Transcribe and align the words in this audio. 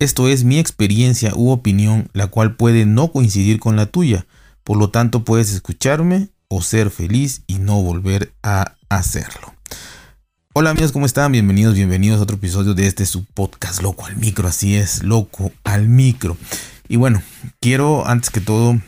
Esto 0.00 0.28
es 0.28 0.44
mi 0.44 0.58
experiencia 0.58 1.34
u 1.36 1.50
opinión, 1.50 2.08
la 2.14 2.28
cual 2.28 2.56
puede 2.56 2.86
no 2.86 3.12
coincidir 3.12 3.60
con 3.60 3.76
la 3.76 3.84
tuya. 3.84 4.26
Por 4.64 4.78
lo 4.78 4.88
tanto, 4.88 5.24
puedes 5.24 5.52
escucharme 5.52 6.30
o 6.48 6.62
ser 6.62 6.88
feliz 6.88 7.42
y 7.46 7.58
no 7.58 7.82
volver 7.82 8.32
a 8.42 8.76
hacerlo. 8.88 9.54
Hola 10.54 10.70
amigos, 10.70 10.92
¿cómo 10.92 11.04
están? 11.04 11.32
Bienvenidos, 11.32 11.74
bienvenidos 11.74 12.18
a 12.18 12.22
otro 12.22 12.36
episodio 12.36 12.72
de 12.72 12.86
este 12.86 13.04
su 13.04 13.26
podcast 13.26 13.82
Loco 13.82 14.06
al 14.06 14.16
Micro. 14.16 14.48
Así 14.48 14.74
es, 14.74 15.02
Loco 15.02 15.52
al 15.64 15.86
Micro. 15.86 16.38
Y 16.88 16.96
bueno, 16.96 17.22
quiero 17.60 18.08
antes 18.08 18.30
que 18.30 18.40
todo 18.40 18.80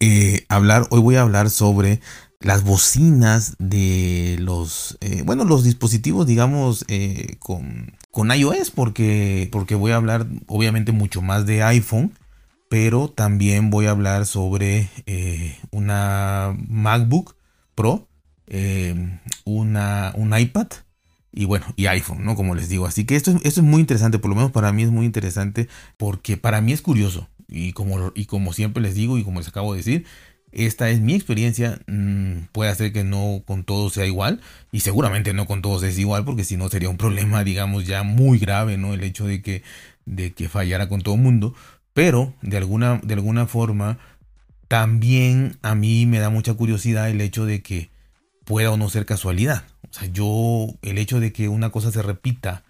eh, 0.00 0.44
hablar, 0.48 0.88
hoy 0.90 0.98
voy 0.98 1.14
a 1.14 1.22
hablar 1.22 1.50
sobre 1.50 2.00
las 2.40 2.64
bocinas 2.64 3.54
de 3.60 4.38
los, 4.40 4.98
eh, 5.02 5.22
bueno, 5.24 5.44
los 5.44 5.62
dispositivos, 5.62 6.26
digamos, 6.26 6.84
eh, 6.88 7.36
con, 7.38 7.92
con 8.10 8.32
iOS, 8.32 8.70
porque, 8.70 9.48
porque 9.52 9.74
voy 9.74 9.92
a 9.92 9.96
hablar 9.96 10.26
obviamente 10.46 10.92
mucho 10.92 11.22
más 11.22 11.46
de 11.46 11.62
iPhone, 11.62 12.12
pero 12.68 13.08
también 13.08 13.70
voy 13.70 13.86
a 13.86 13.90
hablar 13.90 14.26
sobre 14.26 14.88
una 15.70 16.56
MacBook 16.68 17.36
Pro 17.74 18.10
eh, 18.52 19.20
una, 19.44 20.12
un 20.16 20.36
iPad 20.36 20.66
y 21.32 21.44
bueno, 21.44 21.66
y 21.76 21.86
iPhone, 21.86 22.24
¿no? 22.24 22.34
Como 22.34 22.56
les 22.56 22.68
digo. 22.68 22.84
Así 22.84 23.04
que 23.04 23.14
esto, 23.14 23.30
esto 23.44 23.60
es 23.60 23.66
muy 23.66 23.80
interesante, 23.80 24.18
por 24.18 24.28
lo 24.28 24.34
menos 24.34 24.50
para 24.50 24.72
mí 24.72 24.82
es 24.82 24.90
muy 24.90 25.06
interesante 25.06 25.68
porque 25.96 26.36
para 26.36 26.60
mí 26.60 26.72
es 26.72 26.82
curioso. 26.82 27.28
Y 27.46 27.72
como, 27.72 28.12
y 28.14 28.26
como 28.26 28.52
siempre 28.52 28.82
les 28.82 28.94
digo 28.96 29.18
y 29.18 29.24
como 29.24 29.38
les 29.38 29.48
acabo 29.48 29.72
de 29.72 29.78
decir, 29.78 30.04
esta 30.52 30.90
es 30.90 31.00
mi 31.00 31.14
experiencia. 31.14 31.80
Mm, 31.86 32.48
puede 32.52 32.70
hacer 32.70 32.92
que 32.92 33.04
no 33.04 33.42
con 33.46 33.64
todos 33.64 33.94
sea 33.94 34.06
igual. 34.06 34.40
Y 34.72 34.80
seguramente 34.80 35.32
no 35.32 35.46
con 35.46 35.62
todos 35.62 35.82
es 35.82 35.98
igual 35.98 36.24
porque 36.24 36.44
si 36.44 36.56
no 36.56 36.68
sería 36.68 36.88
un 36.88 36.96
problema, 36.96 37.44
digamos, 37.44 37.86
ya 37.86 38.02
muy 38.02 38.38
grave, 38.38 38.76
¿no? 38.76 38.94
El 38.94 39.02
hecho 39.04 39.26
de 39.26 39.42
que, 39.42 39.62
de 40.06 40.32
que 40.32 40.48
fallara 40.48 40.88
con 40.88 41.02
todo 41.02 41.14
el 41.14 41.20
mundo. 41.20 41.54
Pero 41.92 42.34
de 42.42 42.56
alguna, 42.56 43.00
de 43.02 43.14
alguna 43.14 43.46
forma, 43.46 43.98
también 44.68 45.58
a 45.62 45.74
mí 45.74 46.06
me 46.06 46.20
da 46.20 46.30
mucha 46.30 46.54
curiosidad 46.54 47.10
el 47.10 47.20
hecho 47.20 47.44
de 47.46 47.62
que 47.62 47.90
pueda 48.44 48.70
o 48.70 48.76
no 48.76 48.88
ser 48.88 49.06
casualidad. 49.06 49.64
O 49.90 49.92
sea, 49.92 50.08
yo, 50.08 50.66
el 50.82 50.98
hecho 50.98 51.20
de 51.20 51.32
que 51.32 51.48
una 51.48 51.70
cosa 51.70 51.90
se 51.90 52.02
repita 52.02 52.62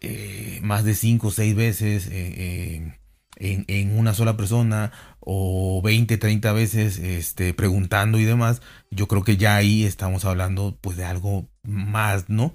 eh, 0.00 0.60
más 0.62 0.84
de 0.84 0.94
5 0.94 1.28
o 1.28 1.30
6 1.30 1.54
veces 1.54 2.06
eh, 2.08 2.92
eh, 3.36 3.64
en, 3.66 3.98
una 3.98 4.14
sola 4.14 4.36
persona 4.36 4.92
o 5.20 5.80
20, 5.82 6.16
30 6.18 6.52
veces 6.52 6.98
este, 6.98 7.54
preguntando 7.54 8.18
y 8.18 8.24
demás, 8.24 8.62
yo 8.90 9.06
creo 9.08 9.22
que 9.22 9.36
ya 9.36 9.56
ahí 9.56 9.84
estamos 9.84 10.24
hablando 10.24 10.76
pues 10.80 10.96
de 10.96 11.04
algo 11.04 11.48
más, 11.62 12.28
¿no? 12.28 12.54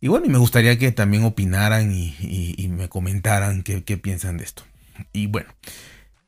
Y 0.00 0.08
bueno, 0.08 0.26
y 0.26 0.28
me 0.28 0.38
gustaría 0.38 0.78
que 0.78 0.92
también 0.92 1.24
opinaran 1.24 1.94
y, 1.94 2.68
me 2.68 2.88
comentaran 2.88 3.62
qué, 3.62 3.80
piensan 3.96 4.36
de 4.36 4.44
esto. 4.44 4.64
Y 5.12 5.28
bueno, 5.28 5.48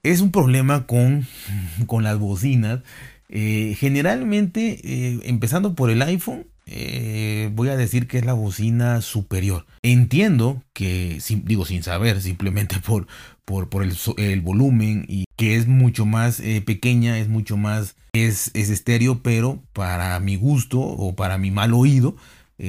es 0.03 0.21
un 0.21 0.33
problema 0.33 0.87
con, 0.87 1.27
con 1.87 2.03
las 2.03 2.19
bocinas 2.19 2.81
eh, 3.29 3.77
generalmente, 3.79 4.79
eh, 4.85 5.21
empezando 5.25 5.75
por 5.75 5.91
el 5.91 6.01
iPhone, 6.03 6.47
eh, 6.67 7.16
voy 7.49 7.69
a 7.69 7.77
decir 7.77 8.07
que 8.07 8.19
es 8.19 8.25
la 8.25 8.33
bocina 8.33 9.01
superior. 9.01 9.67
Entiendo 9.83 10.63
que, 10.73 11.21
digo 11.45 11.65
sin 11.65 11.83
saber, 11.83 12.21
simplemente 12.21 12.79
por, 12.81 13.07
por, 13.45 13.69
por 13.69 13.83
el, 13.83 14.41
volumen 14.41 15.05
y 15.09 15.25
que 15.37 15.57
es 15.57 15.67
mucho 15.67 16.07
más 16.07 16.43
pequeña, 16.65 17.19
es 17.19 17.29
mucho 17.29 17.57
más, 17.57 17.97
es, 18.13 18.51
es, 18.55 18.71
estéreo, 18.71 19.23
pero 19.23 19.63
para 19.73 20.19
mi 20.21 20.37
gusto 20.37 20.81
o 20.81 21.15
para 21.15 21.39
mi 21.39 21.51
mal 21.51 21.75
oído, 21.75 22.17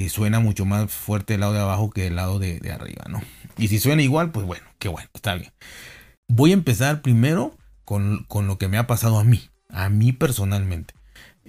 suena 0.10 0.40
mucho 0.40 0.66
más 0.66 0.92
fuerte 0.92 1.36
el 1.36 1.42
lado 1.42 1.54
de 1.54 1.60
abajo 1.60 1.90
que 1.90 2.08
el 2.08 2.16
lado 2.16 2.40
de, 2.40 2.60
de 2.60 2.72
arriba, 2.72 3.06
¿no? 3.10 3.22
Y 3.58 3.70
si 3.70 3.80
suena 3.80 4.02
igual, 4.02 4.32
pues 4.32 4.46
bueno, 4.46 4.66
qué 4.80 4.90
bueno, 4.90 5.10
está 5.14 5.36
bien. 5.36 5.52
Voy 6.28 6.52
a 6.52 6.56
empezar 6.56 7.02
primero 7.02 7.56
con, 7.86 8.26
con 8.28 8.48
lo 8.48 8.58
que 8.58 8.68
me 8.68 8.78
ha 8.78 8.86
pasado 8.86 9.18
a 9.18 9.24
mí 9.24 9.50
a 9.70 9.90
mí 9.90 10.14
personalmente. 10.14 10.94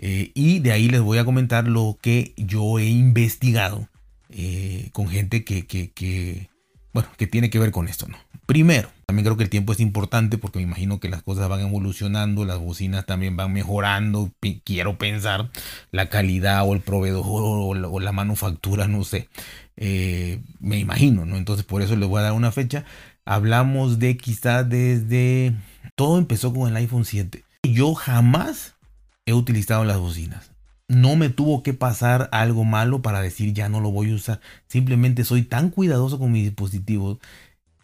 Eh, 0.01 0.31
y 0.35 0.61
de 0.61 0.73
ahí 0.73 0.89
les 0.89 1.01
voy 1.01 1.19
a 1.19 1.25
comentar 1.25 1.67
lo 1.67 1.99
que 2.01 2.33
yo 2.37 2.79
he 2.79 2.87
investigado 2.87 3.89
eh, 4.31 4.91
con 4.93 5.09
gente 5.09 5.45
que, 5.45 5.67
que, 5.67 6.49
bueno, 6.93 7.09
que 7.17 7.27
tiene 7.27 7.51
que 7.51 7.59
ver 7.59 7.73
con 7.73 7.89
esto, 7.89 8.07
¿no? 8.07 8.17
Primero, 8.47 8.89
también 9.07 9.25
creo 9.25 9.37
que 9.37 9.43
el 9.43 9.51
tiempo 9.51 9.73
es 9.73 9.81
importante 9.81 10.39
porque 10.39 10.59
me 10.59 10.65
imagino 10.65 11.01
que 11.01 11.09
las 11.09 11.23
cosas 11.23 11.49
van 11.49 11.61
evolucionando, 11.61 12.45
las 12.45 12.59
bocinas 12.59 13.05
también 13.05 13.37
van 13.37 13.53
mejorando, 13.53 14.31
quiero 14.65 14.97
pensar, 14.97 15.51
la 15.91 16.09
calidad 16.09 16.67
o 16.67 16.75
el 16.75 16.81
proveedor 16.81 17.25
o 17.27 18.01
la, 18.01 18.13
manufactura, 18.13 18.89
no 18.89 19.05
sé, 19.05 19.29
eh, 19.77 20.41
me 20.61 20.79
imagino, 20.79 21.27
¿no? 21.27 21.37
Entonces 21.37 21.67
por 21.67 21.83
eso 21.83 21.97
les 21.97 22.09
voy 22.09 22.21
a 22.21 22.23
dar 22.23 22.33
una 22.33 22.53
fecha. 22.53 22.85
Hablamos 23.27 23.99
de 23.99 24.17
quizás 24.17 24.67
desde, 24.69 25.55
todo 25.95 26.19
empezó 26.19 26.55
con 26.55 26.71
el 26.71 26.77
iPhone 26.77 27.05
7 27.05 27.45
yo 27.63 27.95
jamás 27.95 28.75
he 29.29 29.35
utilizado 29.35 29.85
las 29.85 29.99
bocinas. 29.99 30.53
No 30.89 31.15
me 31.17 31.29
tuvo 31.29 31.63
que 31.63 31.75
pasar 31.75 32.31
algo 32.33 32.65
malo 32.65 33.03
para 33.03 33.21
decir 33.21 33.53
ya 33.53 33.69
no 33.69 33.81
lo 33.81 33.91
voy 33.91 34.11
a 34.11 34.15
usar. 34.15 34.41
Simplemente 34.69 35.25
soy 35.25 35.43
tan 35.43 35.69
cuidadoso 35.69 36.19
con 36.19 36.33
mis 36.33 36.45
dispositivos 36.45 37.19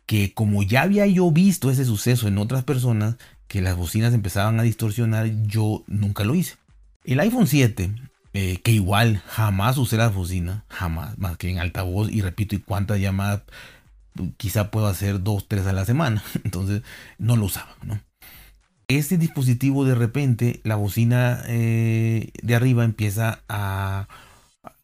que 0.06 0.32
como 0.32 0.62
ya 0.62 0.82
había 0.82 1.06
yo 1.06 1.30
visto 1.30 1.70
ese 1.70 1.84
suceso 1.84 2.28
en 2.28 2.38
otras 2.38 2.64
personas, 2.64 3.16
que 3.46 3.60
las 3.60 3.76
bocinas 3.76 4.14
empezaban 4.14 4.58
a 4.58 4.62
distorsionar, 4.62 5.30
yo 5.46 5.84
nunca 5.86 6.24
lo 6.24 6.34
hice. 6.34 6.56
El 7.04 7.20
iPhone 7.20 7.46
7, 7.46 7.94
eh, 8.32 8.60
que 8.62 8.72
igual 8.72 9.22
jamás 9.28 9.76
usé 9.76 9.98
las 9.98 10.14
bocinas, 10.14 10.62
jamás, 10.68 11.18
más 11.18 11.36
que 11.36 11.50
en 11.50 11.58
altavoz, 11.58 12.10
y 12.10 12.22
repito, 12.22 12.54
y 12.54 12.60
cuántas 12.60 13.00
llamadas, 13.00 13.42
quizá 14.38 14.70
puedo 14.70 14.86
hacer 14.86 15.22
dos, 15.22 15.46
tres 15.46 15.66
a 15.66 15.72
la 15.72 15.84
semana, 15.84 16.22
entonces 16.44 16.82
no 17.18 17.36
lo 17.36 17.46
usaba, 17.46 17.76
¿no? 17.82 18.00
Este 18.88 19.18
dispositivo 19.18 19.84
de 19.84 19.94
repente, 19.94 20.60
la 20.64 20.76
bocina 20.76 21.42
eh, 21.46 22.30
de 22.42 22.54
arriba 22.54 22.84
empieza 22.84 23.42
a... 23.48 24.08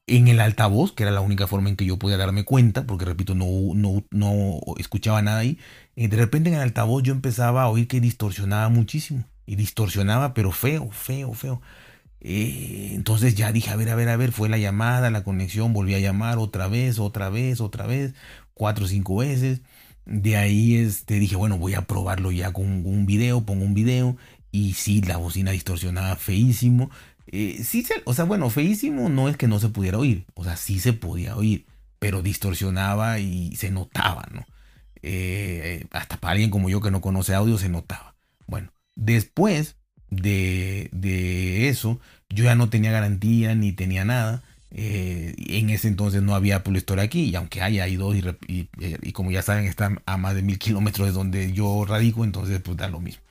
En 0.06 0.26
el 0.26 0.40
altavoz, 0.40 0.92
que 0.92 1.04
era 1.04 1.12
la 1.12 1.20
única 1.20 1.46
forma 1.46 1.68
en 1.68 1.76
que 1.76 1.84
yo 1.84 1.96
podía 1.96 2.16
darme 2.16 2.44
cuenta, 2.44 2.84
porque 2.84 3.04
repito, 3.04 3.36
no, 3.36 3.46
no, 3.74 4.04
no 4.10 4.58
escuchaba 4.78 5.22
nada 5.22 5.38
ahí. 5.38 5.58
Y 5.94 6.08
de 6.08 6.16
repente 6.16 6.48
en 6.48 6.56
el 6.56 6.62
altavoz 6.62 7.04
yo 7.04 7.12
empezaba 7.12 7.62
a 7.62 7.68
oír 7.68 7.86
que 7.86 8.00
distorsionaba 8.00 8.68
muchísimo. 8.70 9.24
Y 9.46 9.54
distorsionaba, 9.54 10.34
pero 10.34 10.50
feo, 10.50 10.90
feo, 10.90 11.32
feo. 11.34 11.62
Eh, 12.20 12.92
entonces 12.94 13.34
ya 13.34 13.52
dije, 13.52 13.70
a 13.70 13.76
ver, 13.76 13.88
a 13.90 13.94
ver, 13.94 14.08
a 14.08 14.16
ver, 14.16 14.32
fue 14.32 14.48
la 14.48 14.58
llamada, 14.58 15.10
la 15.10 15.24
conexión, 15.24 15.72
volví 15.72 15.94
a 15.94 16.00
llamar 16.00 16.38
otra 16.38 16.68
vez, 16.68 16.98
otra 16.98 17.30
vez, 17.30 17.60
otra 17.60 17.86
vez, 17.86 18.14
cuatro 18.54 18.84
o 18.86 18.88
cinco 18.88 19.16
veces. 19.16 19.62
De 20.06 20.36
ahí 20.36 20.76
este, 20.76 21.18
dije, 21.18 21.36
bueno, 21.36 21.58
voy 21.58 21.74
a 21.74 21.82
probarlo 21.82 22.32
ya 22.32 22.52
con 22.52 22.86
un 22.86 23.06
video, 23.06 23.42
pongo 23.42 23.64
un 23.64 23.74
video. 23.74 24.16
Y 24.52 24.72
sí, 24.74 25.00
la 25.02 25.16
bocina 25.16 25.52
distorsionaba 25.52 26.16
feísimo. 26.16 26.90
Eh, 27.26 27.62
sí, 27.64 27.82
se, 27.82 28.02
o 28.04 28.14
sea, 28.14 28.24
bueno, 28.24 28.50
feísimo 28.50 29.08
no 29.08 29.28
es 29.28 29.36
que 29.36 29.46
no 29.48 29.60
se 29.60 29.68
pudiera 29.68 29.98
oír. 29.98 30.26
O 30.34 30.44
sea, 30.44 30.56
sí 30.56 30.80
se 30.80 30.92
podía 30.92 31.36
oír, 31.36 31.66
pero 31.98 32.22
distorsionaba 32.22 33.20
y 33.20 33.54
se 33.56 33.70
notaba, 33.70 34.28
¿no? 34.32 34.44
Eh, 35.02 35.86
hasta 35.92 36.18
para 36.18 36.32
alguien 36.32 36.50
como 36.50 36.68
yo 36.68 36.80
que 36.80 36.90
no 36.90 37.00
conoce 37.00 37.34
audio 37.34 37.56
se 37.58 37.68
notaba. 37.68 38.16
Bueno, 38.46 38.72
después 38.96 39.76
de, 40.10 40.88
de 40.92 41.68
eso, 41.68 42.00
yo 42.28 42.44
ya 42.44 42.54
no 42.54 42.68
tenía 42.68 42.90
garantía 42.90 43.54
ni 43.54 43.72
tenía 43.72 44.04
nada. 44.04 44.42
Eh, 44.72 45.34
en 45.38 45.70
ese 45.70 45.88
entonces 45.88 46.22
no 46.22 46.34
había 46.34 46.56
Apple 46.56 46.82
aquí, 46.98 47.24
y 47.24 47.34
aunque 47.34 47.60
haya, 47.62 47.84
hay 47.84 47.96
dos, 47.96 48.14
y, 48.16 48.68
y, 48.78 49.12
como 49.12 49.30
ya 49.30 49.42
saben, 49.42 49.66
están 49.66 50.00
a 50.06 50.16
más 50.16 50.34
de 50.34 50.42
mil 50.42 50.58
kilómetros 50.58 51.08
de 51.08 51.12
donde 51.12 51.52
yo 51.52 51.84
radico, 51.86 52.24
entonces 52.24 52.60
pues 52.60 52.76
da 52.76 52.88
lo 52.88 53.00
mismo. 53.00 53.22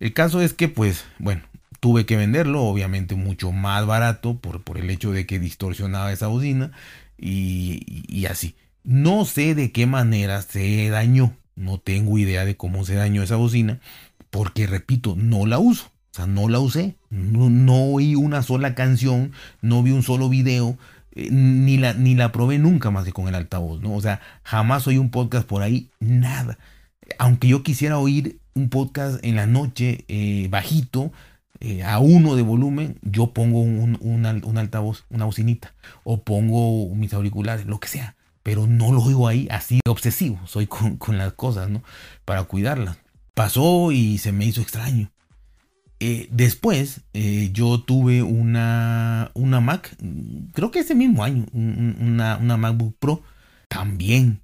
El 0.00 0.12
caso 0.12 0.40
es 0.40 0.54
que, 0.54 0.68
pues, 0.68 1.04
bueno, 1.18 1.42
tuve 1.80 2.06
que 2.06 2.16
venderlo, 2.16 2.62
obviamente 2.64 3.14
mucho 3.14 3.52
más 3.52 3.86
barato 3.86 4.38
por, 4.38 4.62
por 4.62 4.78
el 4.78 4.90
hecho 4.90 5.12
de 5.12 5.26
que 5.26 5.38
distorsionaba 5.38 6.12
esa 6.12 6.26
bocina 6.26 6.72
y 7.16 8.26
así. 8.28 8.56
No 8.84 9.24
sé 9.24 9.54
de 9.54 9.70
qué 9.70 9.86
manera 9.86 10.42
se 10.42 10.88
dañó, 10.88 11.36
no 11.54 11.78
tengo 11.78 12.18
idea 12.18 12.44
de 12.44 12.56
cómo 12.56 12.84
se 12.84 12.94
dañó 12.94 13.22
esa 13.22 13.36
bocina, 13.36 13.78
porque 14.30 14.66
repito, 14.66 15.14
no 15.16 15.46
la 15.46 15.60
uso. 15.60 15.91
O 16.12 16.14
sea, 16.14 16.26
no 16.26 16.48
la 16.48 16.60
usé. 16.60 16.96
No, 17.08 17.84
oí 17.84 18.14
una 18.14 18.42
sola 18.42 18.74
canción, 18.74 19.32
no 19.62 19.82
vi 19.82 19.92
un 19.92 20.02
solo 20.02 20.28
video, 20.28 20.76
eh, 21.14 21.30
ni, 21.30 21.78
la, 21.78 21.94
ni 21.94 22.14
la 22.14 22.32
probé 22.32 22.58
nunca 22.58 22.90
más 22.90 23.04
que 23.04 23.12
con 23.12 23.28
el 23.28 23.34
altavoz, 23.34 23.80
¿no? 23.80 23.94
O 23.94 24.00
sea, 24.00 24.20
jamás 24.42 24.86
oí 24.86 24.98
un 24.98 25.10
podcast 25.10 25.46
por 25.46 25.62
ahí, 25.62 25.88
nada. 26.00 26.58
Aunque 27.18 27.48
yo 27.48 27.62
quisiera 27.62 27.98
oír 27.98 28.40
un 28.54 28.68
podcast 28.68 29.24
en 29.24 29.36
la 29.36 29.46
noche 29.46 30.04
eh, 30.08 30.48
bajito, 30.50 31.12
eh, 31.60 31.82
a 31.82 31.98
uno 31.98 32.36
de 32.36 32.42
volumen, 32.42 32.98
yo 33.00 33.32
pongo 33.32 33.60
un, 33.60 34.58
altavoz, 34.58 35.04
una 35.08 35.24
bocinita, 35.24 35.72
o 36.04 36.22
pongo 36.22 36.94
mis 36.94 37.14
auriculares, 37.14 37.64
lo 37.64 37.80
que 37.80 37.88
sea. 37.88 38.16
Pero 38.42 38.66
no 38.66 38.92
lo 38.92 39.00
oigo 39.02 39.28
ahí 39.28 39.48
así 39.50 39.80
obsesivo, 39.88 40.40
soy 40.46 40.66
con, 40.66 40.96
con 40.96 41.16
las 41.16 41.32
cosas, 41.32 41.70
¿no? 41.70 41.82
Para 42.26 42.44
cuidarlas. 42.44 42.98
Pasó 43.32 43.92
y 43.92 44.18
se 44.18 44.32
me 44.32 44.44
hizo 44.44 44.60
extraño. 44.60 45.10
Eh, 46.04 46.26
después 46.32 47.02
eh, 47.12 47.50
yo 47.52 47.80
tuve 47.80 48.24
una, 48.24 49.30
una 49.34 49.60
Mac, 49.60 49.96
creo 50.52 50.72
que 50.72 50.80
ese 50.80 50.96
mismo 50.96 51.22
año, 51.22 51.46
una, 51.52 52.38
una 52.38 52.56
MacBook 52.56 52.96
Pro 52.98 53.22
también. 53.68 54.42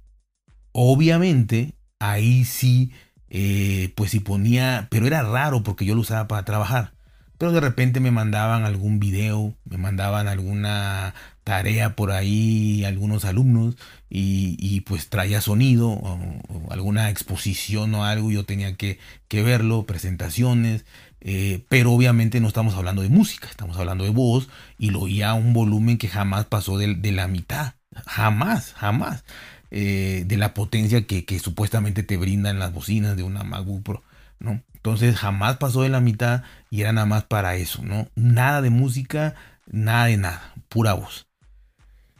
Obviamente 0.71 1.73
ahí 1.99 2.45
sí, 2.45 2.93
eh, 3.29 3.91
pues 3.95 4.11
si 4.11 4.21
ponía, 4.21 4.87
pero 4.89 5.05
era 5.05 5.21
raro 5.21 5.61
porque 5.61 5.83
yo 5.83 5.95
lo 5.95 6.01
usaba 6.01 6.29
para 6.29 6.45
trabajar. 6.45 6.93
Pero 7.37 7.51
de 7.51 7.59
repente 7.59 7.99
me 7.99 8.11
mandaban 8.11 8.63
algún 8.63 8.99
video, 8.99 9.53
me 9.65 9.77
mandaban 9.77 10.29
alguna 10.29 11.13
tarea 11.45 11.95
por 11.95 12.11
ahí, 12.11 12.83
algunos 12.85 13.25
alumnos, 13.25 13.75
y, 14.09 14.81
pues 14.81 15.09
traía 15.09 15.41
sonido 15.41 15.89
o, 15.89 16.71
alguna 16.71 17.09
exposición 17.09 17.95
o 17.95 18.05
algo, 18.05 18.29
yo 18.29 18.45
tenía 18.45 18.75
que, 18.75 18.99
verlo, 19.31 19.85
presentaciones, 19.85 20.85
eh, 21.21 21.65
pero 21.69 21.91
obviamente 21.91 22.39
no 22.39 22.47
estamos 22.47 22.75
hablando 22.75 23.01
de 23.01 23.09
música, 23.09 23.47
estamos 23.49 23.77
hablando 23.77 24.03
de 24.03 24.09
voz, 24.11 24.49
y 24.77 24.91
lo 24.91 25.01
oía 25.01 25.31
a 25.31 25.33
un 25.35 25.53
volumen 25.53 25.97
que 25.97 26.07
jamás 26.07 26.45
pasó 26.45 26.77
de, 26.77 27.11
la 27.11 27.27
mitad, 27.27 27.73
jamás, 28.05 28.73
jamás, 28.73 29.23
eh, 29.71 30.23
de 30.25 30.37
la 30.37 30.53
potencia 30.53 31.05
que, 31.05 31.25
que 31.25 31.39
supuestamente 31.39 32.03
te 32.03 32.17
brindan 32.17 32.59
las 32.59 32.73
bocinas 32.73 33.15
de 33.17 33.23
una 33.23 33.43
MacBook 33.43 33.83
Pro. 33.83 34.03
¿no? 34.39 34.63
Entonces 34.73 35.17
jamás 35.17 35.57
pasó 35.57 35.81
de 35.81 35.89
la 35.89 35.99
mitad 35.99 36.43
y 36.69 36.81
era 36.81 36.93
nada 36.93 37.05
más 37.05 37.25
para 37.25 37.55
eso, 37.55 37.83
¿no? 37.83 38.07
Nada 38.15 38.61
de 38.61 38.69
música, 38.69 39.35
nada 39.67 40.05
de 40.05 40.17
nada, 40.17 40.53
pura 40.69 40.93
voz. 40.93 41.27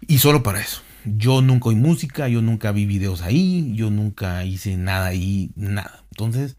Y 0.07 0.19
solo 0.19 0.44
para 0.44 0.60
eso. 0.60 0.81
Yo 1.06 1.42
nunca 1.42 1.69
oí 1.69 1.75
música, 1.75 2.28
yo 2.28 2.42
nunca 2.42 2.72
vi 2.72 2.86
videos 2.86 3.22
ahí, 3.22 3.74
yo 3.75 3.90
nunca 3.90 4.44
hice 4.44 4.75
nada 4.75 5.07
ahí, 5.07 5.52
nada. 5.56 6.04
Entonces, 6.12 6.57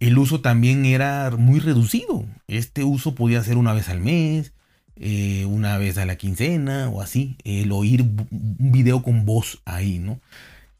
el 0.00 0.18
uso 0.18 0.40
también 0.40 0.84
era 0.84 1.30
muy 1.30 1.60
reducido. 1.60 2.26
Este 2.48 2.84
uso 2.84 3.14
podía 3.14 3.42
ser 3.42 3.56
una 3.56 3.72
vez 3.72 3.88
al 3.88 4.00
mes, 4.00 4.52
eh, 4.96 5.44
una 5.46 5.78
vez 5.78 5.98
a 5.98 6.06
la 6.06 6.16
quincena 6.16 6.88
o 6.88 7.00
así. 7.00 7.36
El 7.44 7.72
oír 7.72 8.02
un 8.02 8.72
video 8.72 9.02
con 9.02 9.24
voz 9.24 9.62
ahí, 9.64 9.98
¿no? 9.98 10.20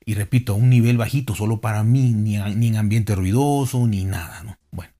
Y 0.04 0.14
repito, 0.14 0.52
a 0.52 0.56
un 0.56 0.70
nivel 0.70 0.98
bajito, 0.98 1.34
solo 1.34 1.60
para 1.60 1.82
mí, 1.82 2.12
ni, 2.12 2.36
en 2.36 2.76
ambiente 2.76 3.14
ruidoso, 3.16 3.86
ni 3.86 4.04
nada, 4.04 4.42
¿no? 4.44 4.56
Bueno, 4.70 4.92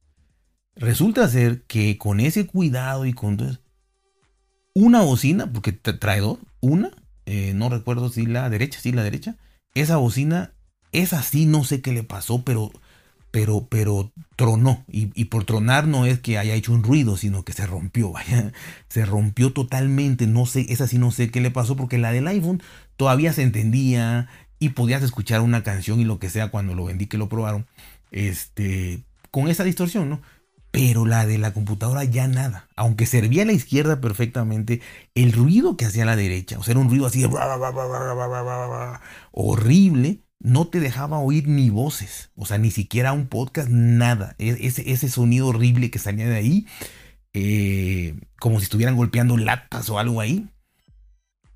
resulta 0.75 1.29
ser 1.29 1.63
que 1.63 1.97
con 1.97 2.19
ese 2.19 2.47
cuidado 2.47 3.07
y 3.07 3.13
con 3.13 3.61
una 4.75 5.03
bocina, 5.03 5.53
porque 5.53 5.73
trae 5.73 6.21
dos, 6.21 6.39
una, 6.61 6.91
eh, 7.25 7.53
no 7.55 7.69
recuerdo 7.69 8.09
si 8.09 8.27
la 8.27 8.51
derecha, 8.51 8.81
si 8.81 8.91
la 8.91 9.05
derecha, 9.05 9.37
esa 9.75 9.97
bocina, 9.97 10.55
esa 10.91 11.23
sí, 11.23 11.47
no 11.47 11.63
sé 11.63 11.83
qué 11.83 11.93
le 11.93 12.03
pasó, 12.03 12.43
pero, 12.43 12.73
pero, 13.37 13.67
pero 13.69 14.13
tronó. 14.35 14.83
Y, 14.91 15.11
y, 15.15 15.27
por 15.27 15.45
tronar 15.45 15.87
no 15.87 16.07
es 16.07 16.21
que 16.21 16.39
haya 16.39 16.55
hecho 16.55 16.73
un 16.73 16.83
ruido, 16.83 17.19
sino 17.19 17.45
que 17.45 17.53
se 17.53 17.67
rompió, 17.67 18.15
se 18.89 19.05
rompió 19.05 19.53
totalmente, 19.53 20.27
no 20.27 20.47
sé, 20.47 20.65
esa 20.71 20.87
sí 20.87 20.97
no 20.97 21.11
sé 21.11 21.31
qué 21.31 21.43
le 21.43 21.51
pasó, 21.51 21.77
porque 21.77 21.99
la 21.99 22.13
del 22.13 22.29
iPhone 22.29 22.63
todavía 22.97 23.35
se 23.35 23.43
entendía, 23.43 24.27
y 24.59 24.71
podías 24.71 25.03
escuchar 25.03 25.43
una 25.43 25.63
canción 25.63 26.01
y 26.01 26.05
lo 26.07 26.19
que 26.19 26.31
sea 26.31 26.51
cuando 26.51 26.75
lo 26.75 26.87
vendí 26.87 27.09
que 27.09 27.19
lo 27.19 27.29
probaron, 27.29 27.67
este, 28.11 29.05
con 29.31 29.49
esa 29.49 29.65
distorsión, 29.65 30.09
¿no? 30.09 30.23
Pero 30.71 31.05
la 31.05 31.27
de 31.27 31.37
la 31.37 31.53
computadora 31.53 32.03
ya 32.05 32.29
nada. 32.29 32.69
Aunque 32.75 33.05
servía 33.05 33.43
a 33.43 33.47
la 33.47 33.53
izquierda 33.53 34.01
perfectamente, 34.01 34.81
el 35.15 35.35
ruido 35.35 35.77
que 35.77 35.85
hacía 35.85 36.05
a 36.05 36.07
la 36.07 36.17
derecha, 36.17 36.59
o 36.59 36.63
sea, 36.63 36.73
era 36.73 36.81
un 36.81 36.89
ruido 36.89 37.05
así 37.05 37.21
de 37.21 37.29
horrible, 39.33 40.21
no 40.39 40.67
te 40.69 40.81
dejaba 40.81 41.19
oír 41.19 41.49
ni 41.49 41.71
voces, 41.71 42.31
o 42.37 42.47
sea, 42.47 42.59
ni 42.59 42.71
siquiera 42.71 43.13
un 43.13 43.27
podcast, 43.27 43.69
nada. 43.69 44.35
Ese, 44.39 44.91
ese 44.91 45.09
sonido 45.09 45.49
horrible 45.49 45.91
que 45.91 45.99
salía 45.99 46.29
de 46.29 46.37
ahí, 46.37 46.67
eh, 47.33 48.15
como 48.39 48.59
si 48.59 48.65
estuvieran 48.65 48.97
golpeando 48.97 49.37
latas 49.37 49.91
o 49.91 49.99
algo 49.99 50.21
ahí. 50.21 50.49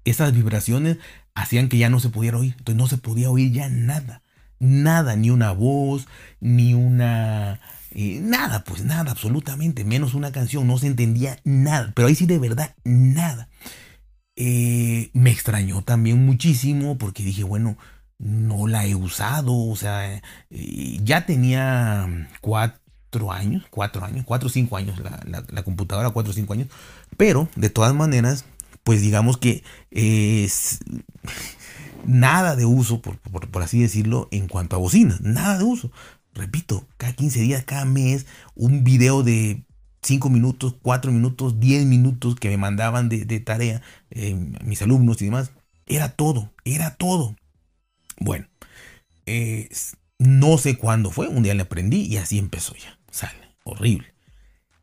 Esas 0.05 0.35
vibraciones 0.35 0.99
hacían 1.35 1.69
que 1.69 1.79
ya 1.79 1.89
no 1.91 2.01
se 2.01 2.09
pudiera 2.11 2.39
oír. 2.39 2.55
Entonces 2.59 2.77
no 2.77 2.87
se 2.87 2.99
podía 2.99 3.31
oír 3.31 3.53
ya 3.53 3.69
nada. 3.69 4.23
Nada, 4.59 5.17
ni 5.17 5.31
una 5.31 5.53
voz, 5.53 6.07
ni 6.41 6.75
una... 6.75 7.61
Eh, 7.93 8.21
nada, 8.23 8.63
pues 8.65 8.85
nada, 8.85 9.11
absolutamente. 9.11 9.85
Menos 9.85 10.15
una 10.15 10.33
canción. 10.33 10.67
No 10.67 10.79
se 10.79 10.87
entendía 10.87 11.39
nada. 11.45 11.93
Pero 11.95 12.09
ahí 12.09 12.15
sí 12.15 12.27
de 12.27 12.39
verdad, 12.39 12.75
nada. 12.85 13.49
Eh, 14.37 15.11
me 15.13 15.31
extrañó 15.31 15.83
también 15.83 16.25
muchísimo 16.25 16.99
porque 16.99 17.23
dije, 17.23 17.45
bueno, 17.45 17.77
no 18.21 18.69
la 18.69 18.87
he 18.87 18.95
usado. 18.95 19.55
O 19.55 19.75
sea, 19.77 20.23
eh, 20.51 21.01
ya 21.03 21.27
tenía 21.27 22.29
cuatro 22.41 23.33
años, 23.33 23.65
cuatro 23.71 24.05
años, 24.05 24.25
cuatro 24.25 24.47
o 24.49 24.51
cinco 24.51 24.77
años 24.77 24.99
la, 25.01 25.45
la 25.49 25.63
computadora, 25.65 26.11
cuatro 26.11 26.31
o 26.31 26.35
cinco 26.35 26.53
años. 26.53 26.69
Pero 27.17 27.49
de 27.57 27.71
todas 27.71 27.95
maneras, 27.95 28.45
pues 28.85 29.03
digamos 29.03 29.37
que 29.37 29.63
es 29.91 30.81
nada 32.05 32.57
de 32.57 32.65
uso, 32.65 33.01
por, 33.01 33.19
así 33.63 33.81
decirlo, 33.81 34.29
en 34.31 34.49
cuanto 34.49 34.77
a 34.77 34.79
bocinas, 34.79 35.21
nada 35.21 35.59
de 35.59 35.65
uso. 35.65 35.91
Repito, 36.35 36.87
cada 36.97 37.13
15 37.13 37.41
días, 37.41 37.65
cada 37.65 37.85
mes, 37.85 38.27
un 38.55 38.85
video 38.85 39.23
de 39.23 39.65
5 40.03 40.31
minutos, 40.31 40.77
4 40.83 41.13
minutos, 41.13 41.61
10 41.61 41.87
minutos 41.87 42.37
que 42.37 42.49
me 42.49 42.57
mandaban 42.57 43.09
de, 43.09 43.41
tarea 43.41 43.83
eh, 44.11 44.35
mis 44.65 44.83
alumnos 44.83 45.21
y 45.21 45.27
demás. 45.27 45.53
Era 45.87 46.11
todo, 46.11 46.53
era 46.65 46.95
todo. 46.95 47.37
Bueno, 48.21 48.47
no 50.19 50.59
sé 50.59 50.77
cuándo 50.77 51.11
fue, 51.11 51.29
un 51.29 51.43
día 51.43 51.55
le 51.55 51.63
aprendí 51.63 52.03
y 52.03 52.19
así 52.19 52.39
empezó 52.39 52.75
ya. 52.75 52.99
Sale, 53.11 53.57
horrible. 53.65 54.13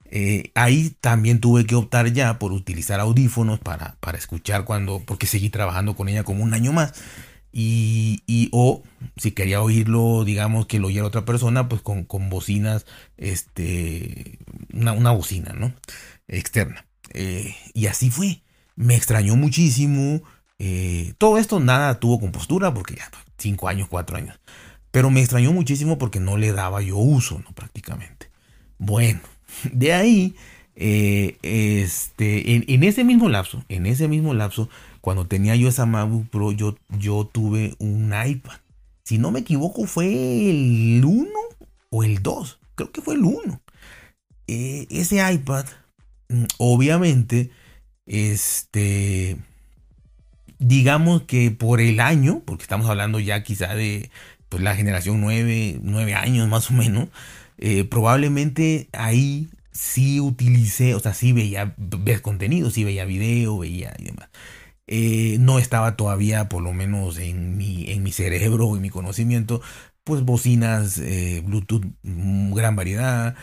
Eh, 0.10 0.52
ahí 0.56 0.96
también 1.02 1.40
tuve 1.40 1.66
que 1.66 1.76
optar 1.76 2.12
ya 2.14 2.40
por 2.40 2.52
utilizar 2.54 3.00
audífonos 3.00 3.60
para, 3.60 3.98
para, 4.00 4.18
escuchar 4.18 4.64
cuando, 4.66 5.04
porque 5.06 5.28
seguí 5.28 5.50
trabajando 5.50 5.96
con 5.96 6.10
ella 6.10 6.24
como 6.24 6.44
un 6.44 6.54
año 6.54 6.74
más. 6.74 6.94
Y, 7.52 8.24
y 8.28 8.50
o 8.52 8.84
si 9.18 9.32
quería 9.32 9.62
oírlo, 9.62 10.24
digamos 10.24 10.68
que 10.68 10.80
lo 10.80 10.88
oyera 10.88 11.06
otra 11.06 11.26
persona, 11.26 11.68
pues 11.70 11.82
con, 11.82 12.04
con 12.04 12.30
bocinas, 12.30 12.86
este, 13.18 14.40
una, 14.74 14.92
una, 14.94 15.12
bocina, 15.12 15.54
¿no? 15.54 15.74
Externa. 16.28 16.86
Eh, 17.14 17.56
y 17.74 17.88
así 17.88 18.12
fue. 18.12 18.42
Me 18.76 18.96
extrañó 18.96 19.36
muchísimo. 19.36 20.22
Eh, 20.60 21.14
todo 21.18 21.38
esto 21.38 21.60
nada 21.60 22.00
tuvo 22.00 22.20
compostura 22.20 22.74
porque 22.74 22.96
ya, 22.96 23.10
pues, 23.12 23.24
cinco 23.38 23.68
años, 23.68 23.88
cuatro 23.90 24.18
años. 24.18 24.40
Pero 24.92 25.10
me 25.10 25.22
extrañó 25.22 25.52
muchísimo 25.54 25.98
porque 25.98 26.20
no 26.20 26.38
le 26.38 26.52
daba 26.52 26.82
yo 26.82 26.98
uso, 26.98 27.40
¿no? 27.40 27.54
Prácticamente. 27.54 28.30
Bueno, 28.78 29.20
de 29.72 29.94
ahí, 29.94 30.36
eh, 30.76 31.38
este, 31.42 32.74
en, 32.74 32.84
ese 32.84 33.04
mismo 33.04 33.30
lapso, 33.30 33.64
en 33.70 33.86
ese 33.86 34.08
mismo 34.08 34.34
lapso, 34.34 34.70
cuando 35.02 35.28
tenía 35.28 35.56
yo 35.56 35.70
esa 35.70 35.86
MacBook 35.86 36.30
Pro, 36.30 36.52
yo, 36.52 36.76
yo 36.98 37.26
tuve 37.26 37.76
un 37.80 38.14
iPad. 38.14 38.58
Si 39.04 39.18
no 39.18 39.32
me 39.32 39.40
equivoco, 39.40 39.86
fue 39.86 40.08
el 40.50 41.04
1 41.04 41.30
o 41.90 42.04
el 42.04 42.22
2. 42.22 42.60
Creo 42.76 42.92
que 42.92 43.02
fue 43.02 43.16
el 43.16 43.24
1. 43.24 43.62
Eh, 44.48 44.88
ese 44.90 45.18
iPad, 45.32 45.66
mm, 46.30 46.44
obviamente, 46.58 47.52
este, 48.06 49.38
digamos 50.60 51.24
que 51.24 51.52
por 51.52 51.82
el 51.82 52.00
año, 52.00 52.42
porque 52.46 52.64
estamos 52.64 52.90
hablando 52.90 53.20
ya 53.20 53.44
quizá 53.44 53.76
de 53.76 54.10
pues, 54.50 54.64
la 54.64 54.76
generación 54.76 55.22
9, 55.22 55.80
9 55.82 56.14
años 56.14 56.48
más 56.48 56.70
o 56.72 56.74
menos, 56.74 57.10
eh, 57.58 57.84
probablemente 57.84 58.90
ahí 58.94 59.50
sí 59.72 60.20
utilicé, 60.20 60.96
o 60.96 61.00
sea, 61.00 61.14
sí 61.14 61.34
veía 61.34 61.76
ves 61.78 62.22
contenido, 62.22 62.72
sí 62.72 62.84
veía 62.84 63.06
video, 63.06 63.58
veía 63.60 63.94
y 64.00 64.06
demás. 64.06 64.30
Eh, 64.88 65.38
no 65.40 65.60
estaba 65.60 65.98
todavía, 65.98 66.50
por 66.50 66.64
lo 66.64 66.74
menos 66.74 67.20
en 67.20 67.58
mi, 67.58 67.92
en 67.92 68.04
mi 68.04 68.12
cerebro, 68.12 68.76
en 68.76 68.82
mi 68.82 68.90
conocimiento, 68.90 69.62
pues 70.08 70.24
bocinas 70.24 70.98
eh, 70.98 71.44
Bluetooth, 71.46 71.86
mm, 72.02 72.54
gran 72.54 72.76
variedad, 72.76 73.36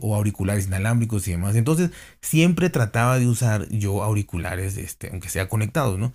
o 0.00 0.14
auriculares 0.14 0.68
inalámbricos 0.68 1.28
y 1.28 1.32
demás. 1.32 1.56
Entonces, 1.56 1.90
siempre 2.22 2.70
trataba 2.70 3.18
de 3.18 3.26
usar 3.26 3.68
yo 3.68 4.02
auriculares, 4.02 4.78
este, 4.78 5.10
aunque 5.10 5.28
sea 5.28 5.48
conectados, 5.48 5.98
¿no? 5.98 6.12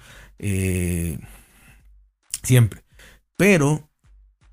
siempre. 2.43 2.83
Pero 3.37 3.89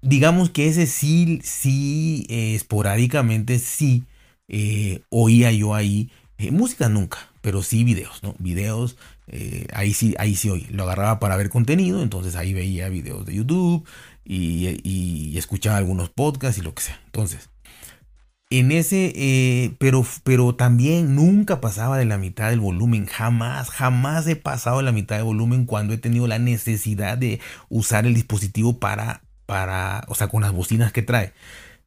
digamos 0.02 0.50
que 0.50 0.68
ese 0.68 0.86
sí, 0.86 1.40
sí, 1.42 2.26
eh, 2.28 2.54
esporádicamente 2.54 3.58
sí 3.58 4.04
eh, 4.48 5.02
oía 5.10 5.52
yo 5.52 5.74
ahí, 5.74 6.10
eh, 6.38 6.50
música 6.50 6.88
nunca, 6.88 7.18
pero 7.42 7.62
sí 7.62 7.84
videos, 7.84 8.22
¿no? 8.22 8.34
Videos, 8.38 8.96
ahí 9.72 9.92
sí, 9.94 10.14
ahí 10.18 10.34
sí 10.34 10.50
oí. 10.50 10.66
Lo 10.70 10.82
agarraba 10.82 11.20
para 11.20 11.36
ver 11.36 11.50
contenido, 11.50 12.02
entonces 12.02 12.34
ahí 12.34 12.52
veía 12.52 12.88
videos 12.88 13.24
de 13.26 13.34
YouTube 13.34 13.86
y, 14.24 15.36
escuchaba 15.36 15.78
algunos 15.78 16.10
podcasts 16.10 16.58
y 16.58 16.62
lo 16.62 16.74
que 16.74 16.82
sea. 16.82 17.00
Entonces, 17.06 17.48
en 18.50 18.72
ese, 18.72 19.74
pero, 19.78 20.04
pero 20.24 20.54
también 20.54 21.14
nunca 21.14 21.60
pasaba 21.60 21.96
de 21.96 22.04
la 22.04 22.18
mitad 22.18 22.50
del 22.50 22.60
volumen, 22.60 23.06
jamás, 23.06 23.70
jamás 23.70 24.26
he 24.26 24.36
pasado 24.36 24.78
de 24.78 24.82
la 24.82 24.92
mitad 24.92 25.16
del 25.16 25.24
volumen 25.24 25.66
cuando 25.66 25.94
he 25.94 25.98
tenido 25.98 26.26
la 26.26 26.38
necesidad 26.38 27.16
de 27.16 27.40
usar 27.68 28.06
el 28.06 28.14
dispositivo 28.14 28.78
para 28.78 29.22
para, 29.50 30.04
o 30.06 30.14
sea, 30.14 30.28
con 30.28 30.42
las 30.42 30.52
bocinas 30.52 30.92
que 30.92 31.02
trae. 31.02 31.32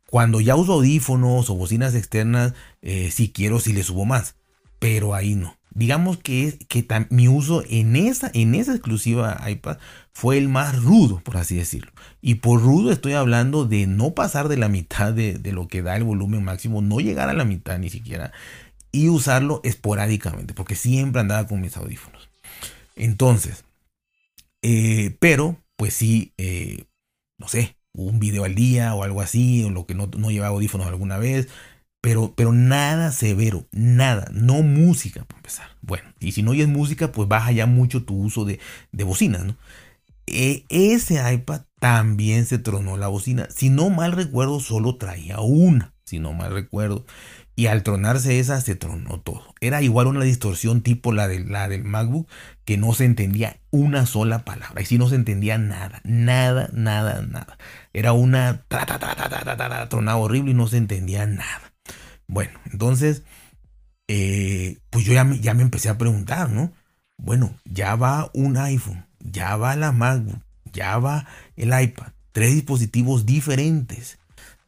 Cuando 0.09 0.41
ya 0.41 0.57
uso 0.57 0.73
audífonos 0.73 1.49
o 1.49 1.55
bocinas 1.55 1.95
externas, 1.95 2.53
eh, 2.81 3.09
si 3.09 3.31
quiero, 3.31 3.61
si 3.61 3.71
le 3.71 3.83
subo 3.83 4.03
más. 4.03 4.35
pero 4.79 5.15
ahí 5.15 5.35
no. 5.35 5.57
Digamos 5.75 6.17
que, 6.17 6.59
que 6.67 6.85
mi 7.09 7.27
uso 7.27 7.63
en 7.67 7.95
esa, 7.95 8.29
en 8.33 8.53
esa 8.53 8.73
exclusiva 8.73 9.41
iPad 9.49 9.77
fue 10.11 10.37
el 10.37 10.47
más 10.47 10.81
rudo, 10.83 11.19
por 11.21 11.37
así 11.37 11.55
decirlo. 11.55 11.91
Y 12.21 12.35
por 12.35 12.61
rudo 12.61 12.91
estoy 12.91 13.13
hablando 13.13 13.65
de 13.65 13.87
no 13.87 14.13
pasar 14.13 14.49
de 14.49 14.57
la 14.57 14.69
mitad 14.69 15.13
de, 15.13 15.39
lo 15.51 15.67
que 15.67 15.81
da 15.81 15.95
el 15.95 16.03
volumen 16.03 16.43
máximo, 16.43 16.81
no 16.81 16.99
llegar 16.99 17.29
a 17.29 17.33
la 17.33 17.43
mitad 17.43 17.79
ni 17.79 17.89
siquiera, 17.89 18.31
y 18.91 19.09
usarlo 19.09 19.61
esporádicamente, 19.63 20.53
porque 20.53 20.75
siempre 20.75 21.21
andaba 21.21 21.47
con 21.47 21.59
mis 21.59 21.75
audífonos. 21.75 22.29
Entonces, 22.95 23.65
eh, 24.61 25.17
pero, 25.19 25.57
pues 25.75 25.95
sí, 25.95 26.33
eh, 26.37 26.85
no 27.39 27.47
sé, 27.47 27.77
un 27.93 28.19
video 28.19 28.43
al 28.43 28.53
día 28.53 28.93
o 28.93 29.03
algo 29.03 29.21
así, 29.21 29.63
o 29.63 29.71
lo 29.71 29.87
que 29.87 29.95
no, 29.95 30.07
no 30.17 30.29
llevaba 30.29 30.53
audífonos 30.53 30.85
alguna 30.85 31.17
vez, 31.17 31.47
pero, 32.03 32.33
pero 32.35 32.51
nada 32.51 33.13
severo, 33.13 33.65
nada, 33.71 34.27
no 34.33 34.61
música 34.61 35.23
para 35.23 35.37
empezar. 35.37 35.67
Bueno, 35.81 36.09
y 36.19 36.33
si 36.33 36.43
no 36.43 36.51
oyes 36.51 36.67
música, 36.67 37.13
pues 37.13 37.29
baja 37.29 37.53
ya 37.53 37.65
mucho 37.65 38.03
tu 38.03 38.17
uso 38.17 38.43
de, 38.43 38.59
de 38.91 39.03
bocinas, 39.05 39.45
¿no? 39.45 39.55
E, 40.27 40.65
ese 40.67 41.21
iPad 41.33 41.61
también 41.79 42.45
se 42.45 42.57
tronó 42.57 42.97
la 42.97 43.07
bocina. 43.07 43.47
Si 43.55 43.69
no 43.69 43.89
mal 43.89 44.11
recuerdo, 44.11 44.59
solo 44.59 44.97
traía 44.97 45.39
una, 45.39 45.93
si 46.03 46.19
no 46.19 46.33
mal 46.33 46.51
recuerdo. 46.51 47.05
Y 47.55 47.67
al 47.67 47.83
tronarse 47.83 48.37
esa, 48.37 48.59
se 48.59 48.75
tronó 48.75 49.21
todo. 49.21 49.55
Era 49.61 49.81
igual 49.81 50.07
una 50.07 50.25
distorsión 50.25 50.81
tipo 50.81 51.13
la, 51.13 51.29
de, 51.29 51.39
la 51.39 51.69
del 51.69 51.85
MacBook, 51.85 52.27
que 52.65 52.77
no 52.77 52.93
se 52.93 53.05
entendía 53.05 53.61
una 53.71 54.05
sola 54.07 54.43
palabra. 54.43 54.81
Y 54.81 54.85
si 54.85 54.97
no 54.97 55.07
se 55.07 55.15
entendía 55.15 55.57
nada, 55.57 56.01
nada, 56.03 56.69
nada, 56.73 57.21
nada. 57.21 57.57
Era 57.93 58.11
una 58.11 58.65
tronada 59.87 60.17
horrible 60.17 60.51
y 60.51 60.53
no 60.53 60.67
se 60.67 60.75
entendía 60.75 61.25
nada. 61.25 61.72
Bueno, 62.27 62.59
entonces, 62.71 63.23
eh, 64.07 64.77
pues 64.89 65.05
yo 65.05 65.13
ya 65.13 65.23
me, 65.23 65.39
ya 65.39 65.53
me 65.53 65.63
empecé 65.63 65.89
a 65.89 65.97
preguntar, 65.97 66.49
¿no? 66.49 66.71
Bueno, 67.17 67.55
ya 67.65 67.95
va 67.95 68.31
un 68.33 68.57
iPhone, 68.57 69.05
ya 69.19 69.55
va 69.55 69.75
la 69.75 69.91
MacBook, 69.91 70.41
ya 70.71 70.97
va 70.97 71.27
el 71.55 71.69
iPad. 71.79 72.07
Tres 72.31 72.53
dispositivos 72.53 73.25
diferentes. 73.25 74.17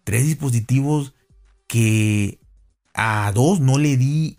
Tres 0.03 0.25
dispositivos 0.25 1.13
que 1.67 2.39
a 2.93 3.31
dos 3.33 3.59
no 3.59 3.77
le 3.77 3.97
di 3.97 4.38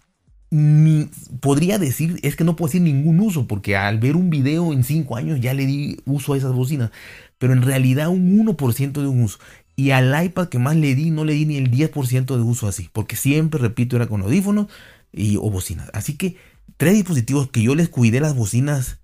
ni, 0.50 1.10
podría 1.40 1.78
decir, 1.78 2.18
es 2.22 2.36
que 2.36 2.44
no 2.44 2.56
puedo 2.56 2.68
decir 2.68 2.82
ningún 2.82 3.20
uso, 3.20 3.46
porque 3.46 3.76
al 3.76 3.98
ver 3.98 4.16
un 4.16 4.30
video 4.30 4.72
en 4.72 4.84
cinco 4.84 5.16
años 5.16 5.40
ya 5.40 5.54
le 5.54 5.66
di 5.66 5.98
uso 6.04 6.32
a 6.32 6.36
esas 6.36 6.52
bocinas, 6.52 6.90
pero 7.38 7.52
en 7.52 7.62
realidad 7.62 8.08
un 8.08 8.38
1% 8.38 8.92
de 8.92 9.08
un 9.08 9.24
uso. 9.24 9.38
Y 9.76 9.90
al 9.90 10.24
iPad 10.24 10.48
que 10.48 10.58
más 10.58 10.74
le 10.74 10.94
di, 10.94 11.10
no 11.10 11.24
le 11.24 11.34
di 11.34 11.44
ni 11.44 11.58
el 11.58 11.70
10% 11.70 12.36
de 12.36 12.42
uso 12.42 12.66
así. 12.66 12.88
Porque 12.92 13.14
siempre, 13.14 13.60
repito, 13.60 13.96
era 13.96 14.06
con 14.06 14.22
audífonos 14.22 14.66
y, 15.12 15.36
o 15.36 15.50
bocinas. 15.50 15.90
Así 15.92 16.16
que 16.16 16.36
tres 16.78 16.94
dispositivos 16.94 17.50
que 17.50 17.62
yo 17.62 17.74
les 17.74 17.90
cuidé 17.90 18.20
las 18.20 18.34
bocinas 18.34 19.00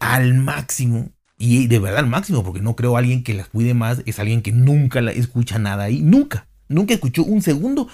al 0.00 0.34
máximo. 0.34 1.10
Y 1.38 1.66
de 1.66 1.78
verdad 1.78 2.00
al 2.00 2.06
máximo, 2.08 2.44
porque 2.44 2.60
no 2.60 2.76
creo 2.76 2.96
alguien 2.96 3.24
que 3.24 3.34
las 3.34 3.48
cuide 3.48 3.72
más. 3.72 4.02
Es 4.04 4.18
alguien 4.18 4.42
que 4.42 4.52
nunca 4.52 5.00
escucha 5.12 5.58
nada 5.58 5.84
ahí. 5.84 6.02
Nunca. 6.02 6.46
Nunca 6.68 6.94
escuchó 6.94 7.24
un 7.24 7.42
segundo 7.42 7.88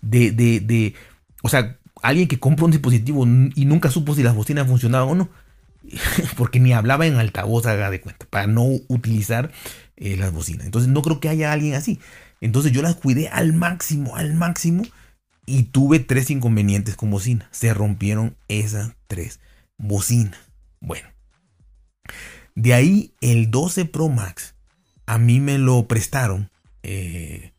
de, 0.00 0.30
de, 0.30 0.60
de 0.60 0.94
o 1.42 1.48
sea, 1.48 1.78
alguien 2.02 2.28
que 2.28 2.38
compra 2.38 2.64
un 2.64 2.70
dispositivo 2.70 3.26
y 3.54 3.64
nunca 3.64 3.90
supo 3.90 4.14
si 4.14 4.22
las 4.22 4.34
bocinas 4.34 4.66
funcionaban 4.66 5.08
o 5.08 5.14
no. 5.14 5.28
porque 6.36 6.60
ni 6.60 6.72
hablaba 6.72 7.06
en 7.06 7.16
altavoz, 7.16 7.66
haga 7.66 7.90
de 7.90 8.00
cuenta, 8.00 8.26
para 8.30 8.46
no 8.46 8.64
utilizar 8.88 9.52
eh, 9.96 10.16
las 10.16 10.32
bocinas. 10.32 10.66
Entonces 10.66 10.90
no 10.90 11.02
creo 11.02 11.20
que 11.20 11.28
haya 11.28 11.52
alguien 11.52 11.74
así. 11.74 12.00
Entonces 12.40 12.72
yo 12.72 12.82
las 12.82 12.96
cuidé 12.96 13.28
al 13.28 13.52
máximo, 13.52 14.16
al 14.16 14.34
máximo. 14.34 14.84
Y 15.46 15.64
tuve 15.64 15.98
tres 15.98 16.30
inconvenientes 16.30 16.96
con 16.96 17.10
bocina. 17.10 17.48
Se 17.50 17.74
rompieron 17.74 18.36
esas 18.48 18.94
tres 19.06 19.40
bocinas. 19.76 20.38
Bueno. 20.80 21.08
De 22.54 22.72
ahí 22.72 23.14
el 23.20 23.50
12 23.50 23.84
Pro 23.84 24.08
Max. 24.08 24.54
A 25.06 25.18
mí 25.18 25.40
me 25.40 25.58
lo 25.58 25.86
prestaron. 25.86 26.50
Eh, 26.82 27.52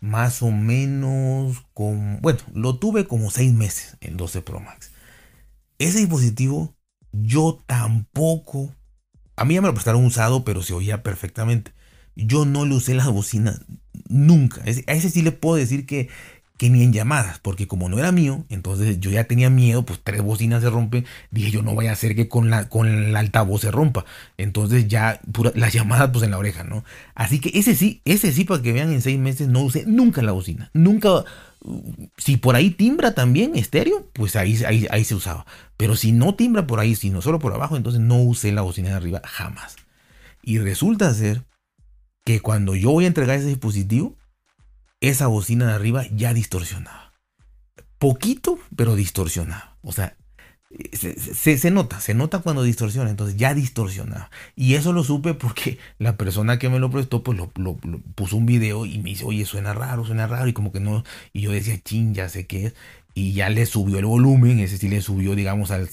más 0.00 0.42
o 0.42 0.50
menos 0.50 1.64
con... 1.72 2.20
Bueno, 2.20 2.40
lo 2.54 2.78
tuve 2.78 3.06
como 3.06 3.30
seis 3.30 3.52
meses. 3.54 3.96
El 4.00 4.18
12 4.18 4.42
Pro 4.42 4.60
Max. 4.60 4.90
Ese 5.78 5.98
dispositivo 6.00 6.74
yo 7.12 7.62
tampoco... 7.66 8.74
A 9.36 9.44
mí 9.44 9.54
ya 9.54 9.62
me 9.62 9.68
lo 9.68 9.74
prestaron 9.74 10.04
usado, 10.04 10.44
pero 10.44 10.62
se 10.62 10.74
oía 10.74 11.02
perfectamente. 11.02 11.72
Yo 12.14 12.44
no 12.44 12.66
le 12.66 12.74
usé 12.74 12.94
las 12.94 13.08
bocinas 13.08 13.62
nunca. 14.08 14.62
A 14.62 14.92
ese 14.92 15.10
sí 15.10 15.22
le 15.22 15.32
puedo 15.32 15.56
decir 15.56 15.86
que, 15.86 16.08
que 16.60 16.68
ni 16.68 16.82
en 16.82 16.92
llamadas, 16.92 17.38
porque 17.38 17.66
como 17.66 17.88
no 17.88 17.98
era 17.98 18.12
mío, 18.12 18.44
entonces 18.50 19.00
yo 19.00 19.10
ya 19.10 19.24
tenía 19.24 19.48
miedo, 19.48 19.86
pues 19.86 19.98
tres 20.04 20.20
bocinas 20.20 20.62
se 20.62 20.68
rompen, 20.68 21.06
dije 21.30 21.50
yo 21.50 21.62
no 21.62 21.74
voy 21.74 21.86
a 21.86 21.92
hacer 21.92 22.14
que 22.14 22.28
con 22.28 22.50
la, 22.50 22.68
con 22.68 22.86
el 22.86 23.16
altavoz 23.16 23.62
se 23.62 23.70
rompa, 23.70 24.04
entonces 24.36 24.86
ya 24.86 25.22
las 25.54 25.72
llamadas 25.72 26.10
pues 26.12 26.22
en 26.22 26.32
la 26.32 26.36
oreja, 26.36 26.62
¿no? 26.62 26.84
Así 27.14 27.40
que 27.40 27.58
ese 27.58 27.74
sí, 27.74 28.02
ese 28.04 28.30
sí 28.30 28.44
para 28.44 28.60
que 28.60 28.74
vean 28.74 28.92
en 28.92 29.00
seis 29.00 29.18
meses 29.18 29.48
no 29.48 29.60
usé 29.60 29.86
nunca 29.86 30.20
la 30.20 30.32
bocina, 30.32 30.70
nunca, 30.74 31.24
si 32.16 32.36
por 32.36 32.56
ahí 32.56 32.70
timbra 32.70 33.14
también 33.14 33.54
estéreo, 33.54 34.08
pues 34.12 34.36
ahí, 34.36 34.62
ahí, 34.64 34.86
ahí 34.90 35.04
se 35.04 35.14
usaba, 35.14 35.46
pero 35.76 35.96
si 35.96 36.12
no 36.12 36.34
timbra 36.34 36.66
por 36.66 36.80
ahí, 36.80 36.94
sino 36.94 37.22
solo 37.22 37.38
por 37.38 37.52
abajo, 37.52 37.76
entonces 37.76 38.00
no 38.00 38.22
usé 38.22 38.52
la 38.52 38.62
bocina 38.62 38.90
de 38.90 38.94
arriba 38.94 39.20
jamás. 39.24 39.76
Y 40.42 40.58
resulta 40.58 41.12
ser 41.12 41.44
que 42.24 42.40
cuando 42.40 42.74
yo 42.74 42.90
voy 42.90 43.04
a 43.04 43.08
entregar 43.08 43.36
ese 43.36 43.48
dispositivo, 43.48 44.16
esa 45.00 45.26
bocina 45.26 45.66
de 45.66 45.72
arriba 45.74 46.04
ya 46.12 46.34
distorsionaba. 46.34 47.12
Poquito, 47.98 48.58
pero 48.76 48.94
distorsionaba. 48.94 49.76
O 49.82 49.92
sea, 49.92 50.16
se, 50.92 51.70
nota, 51.70 52.00
se 52.00 52.14
nota 52.14 52.38
cuando 52.40 52.62
distorsiona, 52.62 53.10
entonces 53.10 53.36
ya 53.36 53.54
distorsionaba. 53.54 54.30
Y 54.54 54.74
eso 54.74 54.92
lo 54.92 55.02
supe 55.02 55.34
porque 55.34 55.78
la 55.98 56.16
persona 56.16 56.58
que 56.58 56.68
me 56.68 56.78
lo 56.78 56.90
prestó, 56.90 57.22
pues 57.22 57.38
lo, 57.38 57.50
puso 58.14 58.36
un 58.36 58.46
video 58.46 58.86
y 58.86 58.98
me 58.98 59.10
dice, 59.10 59.24
oye, 59.24 59.44
suena 59.44 59.74
raro, 59.74 60.04
suena 60.04 60.26
raro, 60.26 60.48
y 60.48 60.52
como 60.52 60.72
que 60.72 60.80
no, 60.80 61.04
y 61.32 61.42
yo 61.42 61.52
decía, 61.52 61.80
chin, 61.82 62.14
ya 62.14 62.28
sé 62.28 62.46
qué 62.46 62.66
es, 62.66 62.74
y 63.14 63.32
ya 63.32 63.50
le 63.50 63.66
subió 63.66 63.98
el 63.98 64.06
volumen, 64.06 64.60
ese 64.60 64.78
sí 64.78 64.88
le 64.88 65.02
subió, 65.02 65.34
digamos, 65.34 65.70
al 65.70 65.88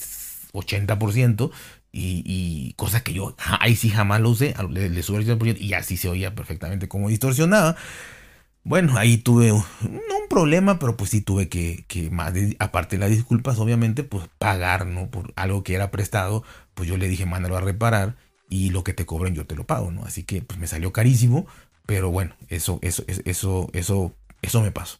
80%, 0.52 1.50
y, 1.90 2.74
cosas 2.76 3.02
que 3.02 3.12
yo 3.12 3.34
ahí 3.60 3.74
sí 3.74 3.90
jamás 3.90 4.20
lo 4.20 4.30
usé, 4.30 4.54
le, 4.70 4.88
le 4.88 5.02
sube 5.02 5.18
el 5.18 5.26
80% 5.26 5.58
y 5.58 5.72
así 5.72 5.96
se 5.96 6.08
oía 6.08 6.34
perfectamente 6.34 6.86
como 6.86 7.08
distorsionaba. 7.08 7.76
Bueno, 8.62 8.96
ahí 8.98 9.16
tuve 9.16 9.48
no 9.50 10.17
problema, 10.28 10.78
pero 10.78 10.96
pues 10.96 11.10
sí 11.10 11.20
tuve 11.20 11.48
que, 11.48 11.84
que 11.88 12.10
más 12.10 12.32
aparte 12.58 12.96
de 12.96 13.00
las 13.00 13.10
disculpas, 13.10 13.58
obviamente, 13.58 14.04
pues 14.04 14.28
pagar, 14.38 14.86
¿no? 14.86 15.10
Por 15.10 15.32
algo 15.36 15.62
que 15.62 15.74
era 15.74 15.90
prestado, 15.90 16.44
pues 16.74 16.88
yo 16.88 16.96
le 16.96 17.08
dije, 17.08 17.26
mándalo 17.26 17.56
a 17.56 17.60
reparar 17.60 18.16
y 18.48 18.70
lo 18.70 18.84
que 18.84 18.94
te 18.94 19.06
cobren 19.06 19.34
yo 19.34 19.46
te 19.46 19.56
lo 19.56 19.66
pago, 19.66 19.90
¿no? 19.90 20.04
Así 20.04 20.22
que 20.24 20.42
pues 20.42 20.58
me 20.58 20.66
salió 20.66 20.92
carísimo, 20.92 21.46
pero 21.86 22.10
bueno, 22.10 22.34
eso, 22.48 22.78
eso, 22.82 23.04
eso, 23.06 23.68
eso, 23.72 24.14
eso 24.42 24.62
me 24.62 24.70
pasó. 24.70 24.98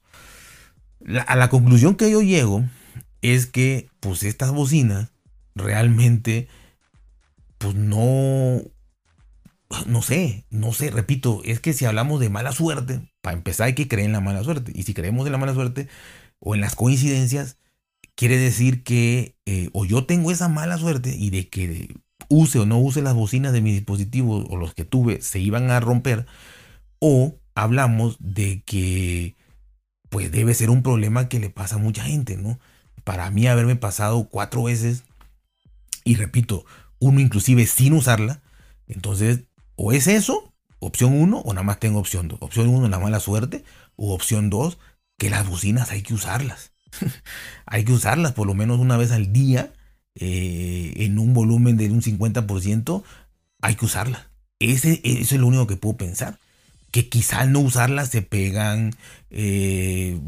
a 1.27 1.37
la 1.37 1.49
conclusión 1.51 1.95
que 1.95 2.11
yo 2.11 2.23
llego 2.23 2.65
es 3.23 3.47
que 3.47 3.89
pues 4.01 4.23
estas 4.23 4.53
bocinas 4.53 5.11
realmente 5.55 6.49
pues 7.59 7.75
no 7.75 8.63
no 9.87 10.03
sé, 10.03 10.47
no 10.51 10.73
sé, 10.73 10.91
repito, 10.91 11.43
es 11.45 11.61
que 11.61 11.73
si 11.73 11.85
hablamos 11.85 12.21
de 12.21 12.31
mala 12.31 12.53
suerte, 12.53 13.13
para 13.29 13.37
empezar 13.37 13.67
hay 13.67 13.75
que 13.75 13.89
creer 13.89 14.07
en 14.07 14.13
la 14.13 14.23
mala 14.23 14.43
suerte. 14.43 14.73
Y 14.75 14.85
si 14.85 14.95
creemos 14.95 15.27
en 15.27 15.33
la 15.33 15.37
mala 15.37 15.53
suerte 15.53 15.87
o 16.39 16.55
en 16.55 16.63
las 16.63 16.75
coincidencias, 16.75 17.59
quiere 18.15 18.39
decir 18.39 18.83
que 18.83 19.37
eh, 19.45 19.69
o 19.75 19.85
yo 19.85 20.07
tengo 20.07 20.31
esa 20.31 20.49
mala 20.49 20.79
suerte 20.79 21.15
y 21.15 21.29
de 21.29 21.47
que 21.51 21.95
use 22.31 22.59
o 22.59 22.65
no 22.65 22.79
use 22.79 23.03
las 23.03 23.13
bocinas 23.13 23.53
de 23.53 23.61
mi 23.61 23.71
dispositivo 23.71 24.47
o 24.49 24.57
los 24.57 24.73
que 24.73 24.87
tuve 24.87 25.21
se 25.21 25.41
iban 25.41 25.71
a 25.71 25.79
romper, 25.79 26.25
o 27.01 27.35
hablamos 27.55 28.17
de 28.19 28.63
que 28.65 29.37
pues 30.09 30.33
debe 30.33 30.55
ser 30.55 30.71
un 30.71 30.83
problema 30.83 31.29
que 31.29 31.39
le 31.39 31.51
pasa 31.51 31.77
a 31.77 31.81
mucha 31.81 32.05
gente, 32.05 32.39
¿no? 32.39 32.59
Para 33.05 33.31
mí 33.31 33.47
haberme 33.47 33.77
pasado 33.77 34.27
cuatro 34.31 34.63
veces, 34.63 35.05
y 36.03 36.15
repito, 36.15 36.65
uno 36.99 37.21
inclusive 37.21 37.67
sin 37.67 37.93
usarla, 37.93 38.41
entonces 38.87 39.41
o 39.77 39.93
es 39.93 40.07
eso, 40.07 40.55
opción 40.81 41.15
1, 41.15 41.39
o 41.39 41.53
nada 41.53 41.65
más 41.65 41.81
tengo 41.81 41.99
opción 41.99 42.29
2. 42.29 42.39
Opción 42.41 42.69
1, 42.69 42.89
la 42.89 42.99
mala 42.99 43.21
suerte, 43.21 43.65
o 43.97 44.15
opción 44.15 44.51
2, 44.51 44.79
que 45.19 45.31
las 45.31 45.49
bocinas 45.49 45.91
hay 45.91 46.03
que 46.03 46.15
usarlas. 46.15 46.73
hay 47.67 47.85
que 47.85 47.93
usarlas 47.93 48.33
por 48.33 48.47
lo 48.47 48.55
menos 48.55 48.79
una 48.79 48.97
vez 48.97 49.13
al 49.13 49.33
día, 49.33 49.73
eh, 50.15 50.95
en 50.97 51.19
un 51.19 51.35
volumen 51.35 51.77
de 51.77 51.91
un 51.91 52.03
50%, 52.03 53.03
hay 53.61 53.75
que 53.75 53.85
usarlas. 53.85 54.29
Ese, 54.59 55.01
eso 55.05 55.35
es 55.35 55.41
lo 55.41 55.47
único 55.47 55.67
que 55.67 55.77
puedo 55.77 55.97
pensar. 55.97 56.39
Que 56.91 57.09
quizá 57.09 57.45
no 57.45 57.61
usarlas 57.61 58.09
se 58.09 58.23
pegan, 58.23 58.95
eh, 59.31 60.19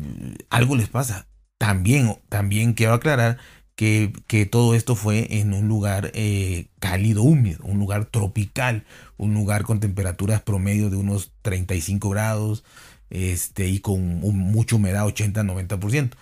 algo 0.51 0.77
les 0.77 0.89
pasa. 0.89 1.27
También, 1.59 2.17
también 2.29 2.75
quiero 2.75 2.95
aclarar 2.95 3.39
que, 3.81 4.49
todo 4.51 4.75
esto 4.75 4.95
fue 4.95 5.39
en 5.41 5.55
un 5.55 5.67
lugar 5.67 6.11
eh, 6.15 6.67
cálido, 6.81 7.23
húmedo, 7.23 7.65
un 7.65 7.79
lugar 7.79 8.05
tropical, 8.05 8.85
un 9.21 9.35
lugar 9.35 9.65
con 9.65 9.81
temperaturas 9.81 10.41
promedio 10.41 10.89
de 10.89 10.97
unos 10.97 11.33
35 11.43 12.09
grados 12.09 12.65
este, 13.11 13.69
y 13.69 13.81
con 13.81 14.21
mucha 14.21 14.77
humedad, 14.77 15.07
80-90%. 15.07 16.13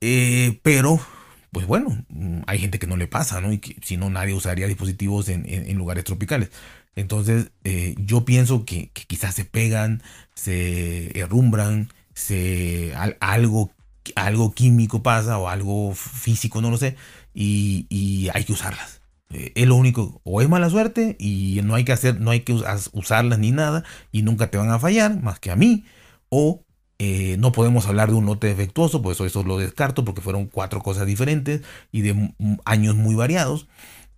Eh, 0.00 0.58
pero 0.62 1.00
pues 1.52 1.66
bueno, 1.66 2.04
hay 2.46 2.58
gente 2.58 2.78
que 2.78 2.86
no 2.86 2.96
le 2.96 3.06
pasa, 3.06 3.40
¿no? 3.40 3.52
Y 3.52 3.58
que 3.58 3.76
si 3.82 3.96
no, 3.96 4.10
nadie 4.10 4.34
usaría 4.34 4.66
dispositivos 4.66 5.28
en, 5.28 5.76
lugares 5.76 6.04
tropicales. 6.04 6.50
Entonces, 6.96 7.50
eh, 7.64 7.94
yo 7.98 8.24
pienso 8.24 8.64
que, 8.64 8.90
quizás 8.90 9.34
se 9.34 9.44
pegan, 9.44 10.02
se 10.34 11.18
herrumbran, 11.18 11.92
se, 12.14 12.92
algo, 13.20 13.72
algo 14.16 14.52
químico 14.52 15.02
pasa 15.02 15.38
o 15.38 15.48
algo 15.48 15.94
físico, 15.94 16.60
no 16.60 16.70
lo 16.70 16.76
sé, 16.76 16.96
y, 17.34 18.28
hay 18.32 18.44
que 18.44 18.52
usarlas. 18.52 18.99
Eh, 19.30 19.52
es 19.54 19.66
lo 19.66 19.76
único, 19.76 20.20
o 20.24 20.42
es 20.42 20.48
mala 20.48 20.68
suerte 20.70 21.16
y 21.18 21.60
no 21.62 21.76
hay 21.76 21.84
que 21.84 21.92
hacer, 21.92 22.20
no 22.20 22.30
hay 22.32 22.40
que 22.40 22.52
usarlas 22.52 23.38
ni 23.38 23.52
nada 23.52 23.84
y 24.10 24.22
nunca 24.22 24.50
te 24.50 24.58
van 24.58 24.70
a 24.70 24.80
fallar, 24.80 25.22
más 25.22 25.38
que 25.38 25.52
a 25.52 25.56
mí, 25.56 25.84
o 26.30 26.64
eh, 26.98 27.36
no 27.38 27.52
podemos 27.52 27.86
hablar 27.86 28.10
de 28.10 28.16
un 28.16 28.26
lote 28.26 28.48
defectuoso, 28.48 29.02
pues 29.02 29.20
eso, 29.20 29.42
lo 29.44 29.56
descarto 29.56 30.04
porque 30.04 30.20
fueron 30.20 30.46
cuatro 30.46 30.82
cosas 30.82 31.06
diferentes 31.06 31.62
y 31.92 32.02
de 32.02 32.34
años 32.64 32.96
muy 32.96 33.14
variados. 33.14 33.68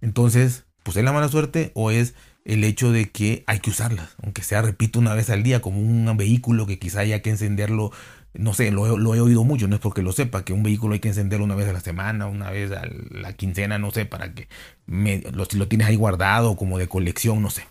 Entonces, 0.00 0.64
pues 0.82 0.96
es 0.96 1.04
la 1.04 1.12
mala 1.12 1.28
suerte 1.28 1.72
o 1.74 1.90
es 1.90 2.14
el 2.44 2.64
hecho 2.64 2.90
de 2.90 3.10
que 3.10 3.44
hay 3.46 3.60
que 3.60 3.70
usarlas, 3.70 4.16
aunque 4.22 4.42
sea, 4.42 4.62
repito, 4.62 4.98
una 4.98 5.14
vez 5.14 5.30
al 5.30 5.42
día, 5.42 5.60
como 5.62 5.78
un 5.78 6.16
vehículo 6.16 6.66
que 6.66 6.78
quizá 6.78 7.00
haya 7.00 7.22
que 7.22 7.30
encenderlo, 7.30 7.92
no 8.34 8.54
sé, 8.54 8.70
lo, 8.70 8.86
he 9.14 9.20
oído 9.20 9.44
mucho, 9.44 9.68
no 9.68 9.74
es 9.74 9.80
porque 9.80 10.02
lo 10.02 10.12
sepa, 10.12 10.44
que 10.44 10.52
un 10.52 10.62
vehículo 10.62 10.94
hay 10.94 11.00
que 11.00 11.08
encenderlo 11.08 11.44
una 11.44 11.54
vez 11.54 11.68
a 11.68 11.72
la 11.72 11.80
semana, 11.80 12.26
una 12.26 12.50
vez 12.50 12.72
a 12.72 12.82
la 13.10 13.34
quincena, 13.34 13.78
no 13.78 13.90
sé, 13.90 14.06
para 14.06 14.32
que 14.32 14.48
lo, 14.86 15.44
si 15.44 15.58
lo 15.58 15.68
tienes 15.68 15.88
ahí 15.88 15.96
guardado 15.96 16.56
como 16.56 16.78
de 16.78 16.88
colección, 16.88 17.42
no 17.42 17.50
sé. 17.50 17.64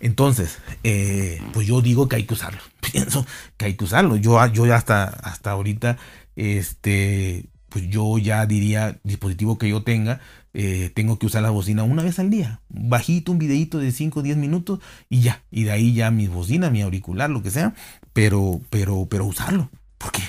Entonces, 0.00 0.58
eh, 0.82 1.40
pues 1.52 1.66
yo 1.66 1.80
digo 1.80 2.08
que 2.08 2.16
hay 2.16 2.24
que 2.24 2.34
usarlo. 2.34 2.60
Pienso 2.92 3.26
que 3.56 3.64
hay 3.66 3.74
que 3.74 3.84
usarlo. 3.84 4.16
Yo, 4.16 4.44
yo 4.48 4.66
ya 4.66 4.76
hasta, 4.76 5.04
hasta 5.04 5.50
ahorita, 5.50 5.96
este, 6.36 7.46
pues 7.68 7.88
yo 7.88 8.18
ya 8.18 8.44
diría, 8.46 8.98
dispositivo 9.02 9.58
que 9.58 9.68
yo 9.68 9.82
tenga, 9.82 10.20
eh, 10.52 10.92
tengo 10.94 11.18
que 11.18 11.26
usar 11.26 11.42
la 11.42 11.50
bocina 11.50 11.82
una 11.82 12.02
vez 12.02 12.18
al 12.18 12.30
día. 12.30 12.60
Bajito, 12.68 13.32
un 13.32 13.38
videito 13.38 13.78
de 13.78 13.90
5 13.90 14.20
o 14.20 14.22
10 14.22 14.36
minutos 14.36 14.80
y 15.08 15.22
ya. 15.22 15.42
Y 15.50 15.64
de 15.64 15.72
ahí 15.72 15.94
ya 15.94 16.10
mi 16.10 16.28
bocina, 16.28 16.70
mi 16.70 16.82
auricular, 16.82 17.30
lo 17.30 17.42
que 17.42 17.50
sea. 17.50 17.74
Pero, 18.12 18.60
pero, 18.70 19.06
pero 19.10 19.24
usarlo. 19.24 19.70
Porque 20.04 20.22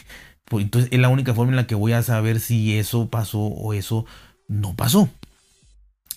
pues 0.46 0.64
entonces 0.64 0.90
es 0.94 1.00
la 1.00 1.10
única 1.10 1.34
forma 1.34 1.52
en 1.52 1.58
la 1.58 1.68
que 1.68 1.76
voy 1.76 1.92
a 1.92 2.02
saber 2.02 2.40
si 2.40 2.78
eso 2.78 3.10
pasó 3.10 3.40
o 3.40 3.74
eso 3.74 4.06
no 4.48 4.74
pasó. 4.74 5.10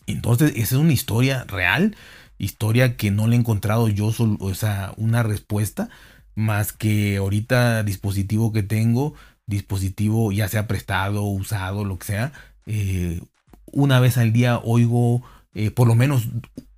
Entonces, 0.07 0.53
esa 0.55 0.77
es 0.77 0.81
una 0.81 0.93
historia 0.93 1.45
real 1.49 1.97
historia 2.39 2.97
que 2.97 3.11
no 3.11 3.27
le 3.27 3.35
he 3.35 3.39
encontrado 3.39 3.89
yo 3.89 4.13
o 4.39 4.55
sea, 4.55 4.95
una 4.97 5.25
respuesta 5.25 5.91
más 6.37 6.73
que 6.73 7.17
ahorita 7.17 7.83
dispositivo 7.83 8.53
que 8.53 8.63
tengo, 8.63 9.15
dispositivo 9.47 10.31
ya 10.31 10.47
sea 10.47 10.69
prestado, 10.69 11.25
usado, 11.25 11.85
lo 11.85 11.99
que 11.99 12.07
sea, 12.07 12.33
eh, 12.67 13.21
una 13.67 13.99
vez 13.99 14.19
al 14.19 14.33
día 14.33 14.59
oigo 14.59 15.23
eh, 15.53 15.73
por 15.73 15.89
lo 15.89 15.97
menos 15.97 16.29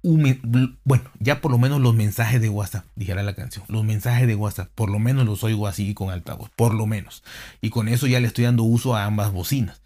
bueno, 0.03 1.05
ya 1.19 1.41
por 1.41 1.51
lo 1.51 1.59
menos 1.59 1.81
los 1.81 1.95
mensajes 1.95 2.41
de 2.41 2.49
WhatsApp, 2.49 2.85
dijera 2.97 3.23
la 3.23 3.35
canción, 3.35 3.65
los 3.69 3.85
mensajes 3.85 4.27
de 4.27 4.35
WhatsApp, 4.35 4.71
por 4.75 4.91
lo 4.91 4.99
menos 4.99 5.27
los 5.27 5.45
oigo 5.45 5.67
así 5.67 5.93
con 5.95 6.11
altavoz, 6.11 6.51
por 6.57 6.75
lo 6.75 6.87
menos. 6.87 7.23
Y 7.61 7.71
con 7.71 7.89
eso 7.89 8.07
ya 8.07 8.21
le 8.21 8.27
estoy 8.27 8.45
dando 8.45 8.63
uso 8.63 8.97
a 8.97 9.05
ambas 9.05 9.33
bocinas. 9.33 9.83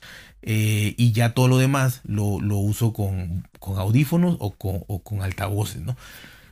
Eh, 0.46 0.94
y 0.98 1.12
ya 1.12 1.32
todo 1.32 1.48
lo 1.48 1.56
demás 1.56 2.02
lo, 2.04 2.26
uso 2.26 2.92
con, 2.92 3.48
audífonos 3.60 4.36
o 4.40 4.52
con, 4.52 5.22
altavoces 5.22 5.80
¿no? 5.80 5.96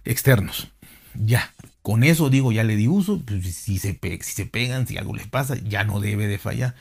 externos. 0.04 0.68
Ya, 1.14 1.52
con 1.82 2.02
eso 2.02 2.30
digo, 2.30 2.52
ya 2.52 2.64
le 2.64 2.76
di 2.76 2.88
uso. 2.88 3.20
Pues, 3.24 3.54
si, 3.54 3.78
se 3.78 3.98
si 4.02 4.32
se 4.32 4.46
pegan, 4.46 4.86
si 4.86 4.96
algo 4.96 5.14
les 5.14 5.26
pasa, 5.28 5.56
ya 5.56 5.84
no 5.84 6.00
debe 6.00 6.26
de 6.26 6.38
fallar. 6.38 6.74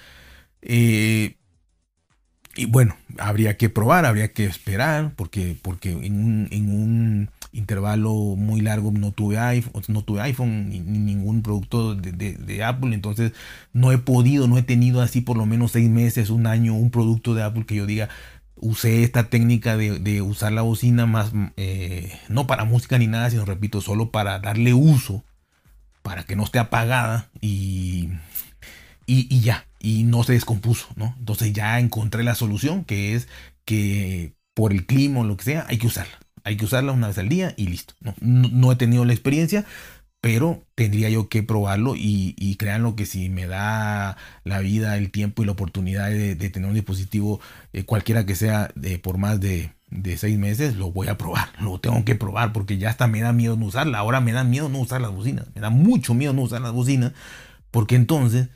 Eh, 0.61 1.35
y 2.55 2.65
bueno, 2.65 2.96
habría 3.17 3.58
que 3.58 3.70
probar, 3.70 4.05
habría 4.05 4.34
que 4.34 4.46
esperar, 4.46 5.13
porque, 5.15 5.58
porque 5.62 5.91
en 5.91 6.13
un 6.70 7.29
intervalo 7.53 8.13
muy 8.13 8.62
largo 8.62 8.91
no 8.91 9.12
tuve 9.12 9.38
iPhone, 9.38 9.84
no 9.88 10.03
tuve 10.03 10.22
iPhone 10.22 10.70
ni, 10.70 10.79
ningún 10.79 11.41
producto 11.41 11.96
de, 11.96 12.63
Apple, 12.63 12.93
entonces 12.93 13.34
no 13.74 13.91
he 13.91 13.98
podido, 13.98 14.48
no 14.48 14.57
he 14.57 14.64
tenido 14.64 15.01
así 15.01 15.22
por 15.22 15.37
lo 15.37 15.46
menos 15.46 15.74
seis 15.74 15.90
meses, 15.90 16.29
un 16.29 16.48
año, 16.48 16.75
un 16.75 16.92
producto 16.92 17.33
de 17.33 17.44
Apple 17.44 17.66
que 17.66 17.75
yo 17.75 17.85
diga, 17.85 18.09
usé 18.55 19.03
esta 19.03 19.29
técnica 19.29 19.75
de, 19.75 20.22
usar 20.22 20.53
la 20.53 20.61
bocina 20.61 21.05
más, 21.05 21.31
eh, 21.57 22.18
no 22.29 22.48
para 22.48 22.64
música 22.66 22.98
ni 22.98 23.07
nada, 23.07 23.29
sino 23.29 23.46
repito, 23.46 23.81
solo 23.81 24.11
para 24.11 24.40
darle 24.40 24.74
uso, 24.74 25.24
para 26.03 26.24
que 26.24 26.35
no 26.35 26.44
esté 26.44 26.59
apagada 26.59 27.29
y, 27.42 28.09
y, 29.05 29.27
y 29.29 29.42
ya, 29.42 29.66
y 29.81 30.03
no 30.03 30.24
se 30.24 30.33
descompuso, 30.33 30.87
¿no? 30.96 31.15
Entonces 31.17 31.53
ya 31.53 31.79
encontré 31.79 32.24
la 32.24 32.35
solución, 32.35 32.83
que 32.85 33.15
es 33.15 33.27
que 33.65 34.33
por 34.53 34.72
el 34.74 34.85
clima 34.85 35.22
o 35.22 35.24
lo 35.24 35.37
que 35.37 35.44
sea, 35.44 35.65
hay 35.67 35.77
que 35.77 35.87
usarla. 35.87 36.20
Hay 36.44 36.57
que 36.57 36.65
usarla 36.65 36.91
una 36.91 37.07
vez 37.07 37.17
al 37.17 37.29
día 37.29 37.53
y 37.57 37.67
listo. 37.67 37.96
No, 38.20 38.72
he 38.72 38.75
tenido 38.75 39.05
la 39.05 39.13
experiencia, 39.13 39.65
pero 40.22 40.63
tendría 40.75 41.09
yo 41.09 41.29
que 41.29 41.44
probarlo 41.44 41.96
y, 41.96 42.35
y 42.37 42.55
créanlo 42.55 42.96
que 42.96 43.05
si 43.05 43.29
me 43.29 43.48
da 43.48 44.17
la 44.44 44.59
vida, 44.59 44.98
el 44.98 45.11
tiempo 45.11 45.41
y 45.41 45.46
la 45.46 45.53
oportunidad 45.53 46.09
de, 46.09 46.35
tener 46.35 46.70
un 46.70 46.75
dispositivo, 46.75 47.39
eh, 47.74 47.83
cualquiera 47.83 48.25
que 48.25 48.35
sea, 48.35 48.72
de, 48.75 49.00
por 49.00 49.17
más 49.17 49.39
de, 49.39 49.72
seis 50.17 50.37
meses, 50.37 50.75
lo 50.75 50.91
voy 50.91 51.07
a 51.07 51.17
probar. 51.17 51.50
Lo 51.59 51.79
tengo 51.79 52.03
que 52.05 52.15
probar 52.15 52.53
porque 52.53 52.77
ya 52.77 52.89
hasta 52.89 53.07
me 53.07 53.22
da 53.22 53.33
miedo 53.33 53.55
no 53.55 53.65
usarla. 53.65 53.98
Ahora 53.98 54.22
me 54.22 54.31
da 54.31 54.44
miedo 54.44 54.70
no 54.70 54.79
usar 54.79 55.01
las 55.01 55.11
bocinas. 55.11 55.48
Me 55.55 55.61
da 55.61 55.70
mucho 55.70 56.13
miedo 56.13 56.33
no 56.33 56.44
usar 56.44 56.61
las 56.61 56.72
bocinas 56.72 57.13
porque 57.72 57.96
entonces, 57.96 58.50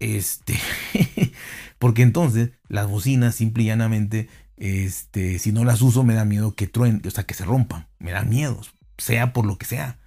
este, 0.00 0.58
porque 1.78 2.02
entonces 2.02 2.50
las 2.68 2.88
bocinas 2.88 3.34
simple 3.34 3.62
y 3.62 3.66
llanamente 3.66 4.28
este, 4.60 5.38
si 5.38 5.52
no 5.52 5.64
las 5.64 5.80
uso 5.80 6.04
me 6.04 6.14
da 6.14 6.26
miedo 6.26 6.54
que 6.54 6.66
truen, 6.66 7.02
o 7.04 7.10
sea, 7.10 7.24
que 7.24 7.34
se 7.34 7.46
rompan. 7.46 7.88
Me 7.98 8.12
da 8.12 8.22
miedo, 8.22 8.60
sea 8.98 9.32
por 9.32 9.46
lo 9.46 9.56
que 9.56 9.66
sea. 9.66 9.98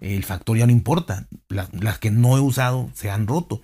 El 0.00 0.24
factor 0.24 0.58
ya 0.58 0.66
no 0.66 0.72
importa. 0.72 1.28
Las, 1.48 1.98
que 2.00 2.10
no 2.10 2.36
he 2.36 2.40
usado 2.40 2.90
se 2.94 3.10
han 3.10 3.28
roto. 3.28 3.62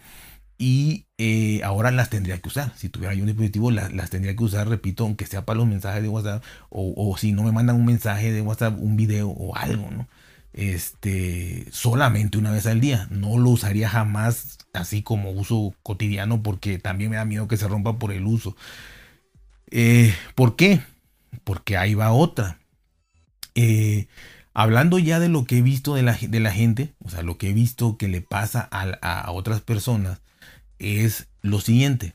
Y 0.57 1.07
eh, 1.19 1.63
ahora 1.65 1.91
las 1.91 2.11
tendría 2.11 2.41
que 2.41 2.49
usar. 2.49 2.73
Si 2.77 2.89
tuviera 2.89 3.13
yo 3.13 3.23
un 3.23 3.27
dispositivo, 3.27 3.71
las, 3.73 4.11
tendría 4.11 4.37
que 4.37 4.45
usar, 4.45 4.69
repito, 4.69 5.05
aunque 5.05 5.27
sea 5.27 5.45
para 5.45 5.59
los 5.59 5.67
mensajes 5.67 6.03
de 6.03 6.09
WhatsApp. 6.09 6.45
O, 6.71 7.17
si 7.19 7.33
no 7.33 7.43
me 7.43 7.53
mandan 7.53 7.77
un 7.77 7.85
mensaje 7.85 8.33
de 8.33 8.41
WhatsApp, 8.41 8.79
un 8.79 8.97
video 8.97 9.29
o 9.29 9.57
algo, 9.57 9.91
¿no? 9.91 10.09
Este, 10.57 11.67
solamente 11.71 12.39
una 12.39 12.51
vez 12.51 12.67
al 12.67 12.81
día. 12.81 13.07
No 13.11 13.39
lo 13.39 13.51
usaría 13.51 13.89
jamás 13.89 14.59
así 14.73 15.03
como 15.03 15.31
uso 15.31 15.75
cotidiano 15.83 16.43
porque 16.43 16.79
también 16.79 17.11
me 17.11 17.17
da 17.17 17.25
miedo 17.25 17.47
que 17.47 17.59
se 17.59 17.69
rompa 17.69 17.99
por 17.99 18.11
el 18.11 18.27
uso. 18.27 18.57
Eh, 19.71 20.15
¿Por 20.35 20.57
qué? 20.57 20.81
Porque 21.45 21.77
ahí 21.77 21.95
va 21.95 22.13
otra. 22.13 22.59
Eh, 23.55 24.07
hablando 24.55 24.99
ya 24.99 25.21
de 25.21 25.29
lo 25.29 25.45
que 25.45 25.59
he 25.59 25.63
visto 25.63 25.95
de 25.95 26.03
la, 26.03 26.17
de 26.21 26.41
la, 26.41 26.53
gente, 26.53 26.95
o 27.05 27.11
sea, 27.11 27.23
lo 27.23 27.37
que 27.37 27.51
he 27.51 27.53
visto 27.53 27.99
que 27.99 28.09
le 28.09 28.23
pasa 28.23 28.69
a, 28.71 29.31
otras 29.33 29.61
personas, 29.61 30.21
es 30.79 31.29
lo 31.43 31.61
siguiente. 31.61 32.15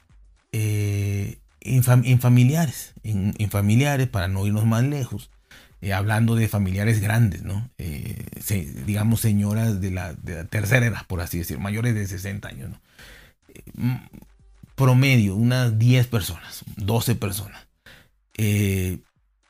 Eh, 0.52 1.38
en, 1.62 1.84
familiares, 1.84 2.94
en, 3.04 3.50
familiares, 3.52 4.08
para 4.08 4.28
no 4.28 4.46
irnos 4.48 4.66
más 4.66 4.84
lejos, 4.84 5.30
hablando 5.96 6.36
de 6.36 6.48
familiares 6.48 7.00
grandes, 7.02 7.44
¿no? 7.44 7.70
digamos 8.86 9.22
señoras 9.22 9.82
de 9.82 9.92
la, 9.92 10.14
de 10.14 10.44
tercera 10.46 10.86
edad, 10.86 11.08
por 11.08 11.22
así 11.22 11.40
decir, 11.40 11.58
mayores 11.58 11.96
de 11.96 12.06
60 12.06 12.48
años, 12.48 12.70
¿no? 12.70 12.80
promedio, 14.76 15.36
unas 15.36 15.78
10 15.78 16.08
personas, 16.08 16.64
12 16.78 17.16
personas. 17.16 17.68
Eh, 18.36 19.00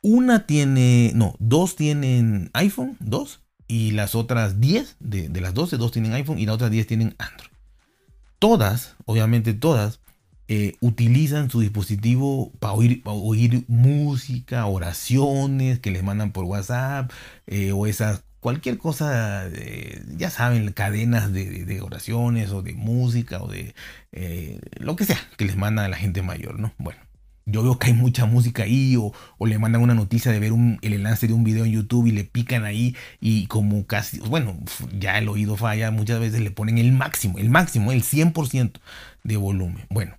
una 0.02 0.46
tiene, 0.46 1.12
no, 1.14 1.34
dos 1.38 1.74
tienen 1.74 2.50
iPhone, 2.52 2.98
dos, 3.00 3.40
y 3.66 3.92
las 3.92 4.14
otras 4.14 4.60
10, 4.60 4.96
de, 5.00 5.40
las 5.40 5.54
12, 5.54 5.78
dos 5.78 5.90
tienen 5.92 6.12
iPhone 6.12 6.38
y 6.38 6.44
las 6.44 6.56
otras 6.56 6.70
10 6.70 6.86
tienen 6.86 7.14
Android. 7.16 7.50
Todas, 8.38 8.96
obviamente 9.06 9.54
todas, 9.54 10.00
eh, 10.48 10.74
utilizan 10.80 11.50
su 11.50 11.60
dispositivo 11.60 12.52
para 12.58 12.74
oír, 12.74 13.64
música, 13.68 14.66
oraciones 14.66 15.78
que 15.80 15.90
les 15.90 16.02
mandan 16.02 16.32
por 16.32 16.44
WhatsApp 16.44 17.10
eh, 17.46 17.72
o 17.72 17.86
esas 17.86 18.24
cualquier 18.42 18.76
cosa, 18.76 19.48
ya 20.16 20.28
saben, 20.28 20.72
cadenas 20.72 21.32
de, 21.32 21.80
oraciones 21.80 22.50
o 22.50 22.60
de 22.60 22.74
música 22.74 23.40
o 23.40 23.46
de 23.46 23.72
eh, 24.10 24.60
lo 24.78 24.96
que 24.96 25.04
sea 25.04 25.18
que 25.36 25.44
les 25.44 25.56
manda 25.56 25.84
a 25.84 25.88
la 25.88 25.96
gente 25.96 26.22
mayor, 26.22 26.58
¿no? 26.58 26.72
Bueno, 26.76 26.98
yo 27.46 27.62
veo 27.62 27.78
que 27.78 27.88
hay 27.88 27.92
mucha 27.92 28.26
música 28.26 28.64
ahí 28.64 28.96
o, 28.96 29.12
le 29.46 29.58
mandan 29.60 29.82
una 29.82 29.94
noticia 29.94 30.32
de 30.32 30.40
ver 30.40 30.52
el 30.82 30.92
enlace 30.92 31.28
de 31.28 31.34
un 31.34 31.44
video 31.44 31.64
en 31.64 31.70
YouTube 31.70 32.06
y 32.06 32.10
le 32.10 32.24
pican 32.24 32.64
ahí 32.64 32.96
y 33.20 33.46
como 33.46 33.86
casi, 33.86 34.18
bueno, 34.18 34.58
ya 34.98 35.18
el 35.18 35.28
oído 35.28 35.56
falla, 35.56 35.92
muchas 35.92 36.18
veces 36.18 36.40
le 36.40 36.50
ponen 36.50 36.78
el 36.78 36.90
máximo, 36.90 37.38
el 37.38 37.48
máximo, 37.48 37.92
el 37.92 38.02
100% 38.02 38.80
de 39.22 39.36
volumen. 39.36 39.86
Bueno, 39.88 40.16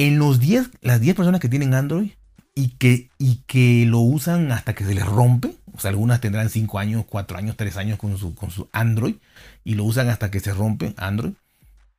en 0.00 0.18
los 0.18 0.40
10, 0.40 0.70
las 0.80 0.98
10 1.02 1.14
personas 1.14 1.42
que 1.42 1.50
tienen 1.50 1.74
Android 1.74 2.12
y 2.54 2.68
que, 2.68 3.10
y 3.18 3.42
que 3.46 3.84
lo 3.86 3.98
usan 3.98 4.50
hasta 4.50 4.74
que 4.74 4.84
se 4.84 4.94
les 4.94 5.04
rompe, 5.04 5.54
o 5.74 5.78
sea, 5.78 5.90
algunas 5.90 6.22
tendrán 6.22 6.48
5 6.48 6.78
años, 6.78 7.04
4 7.06 7.36
años, 7.36 7.54
3 7.58 7.76
años 7.76 7.98
con 7.98 8.16
su, 8.16 8.34
con 8.34 8.50
su 8.50 8.66
Android 8.72 9.16
y 9.62 9.74
lo 9.74 9.84
usan 9.84 10.08
hasta 10.08 10.30
que 10.30 10.40
se 10.40 10.54
rompe 10.54 10.94
Android. 10.96 11.32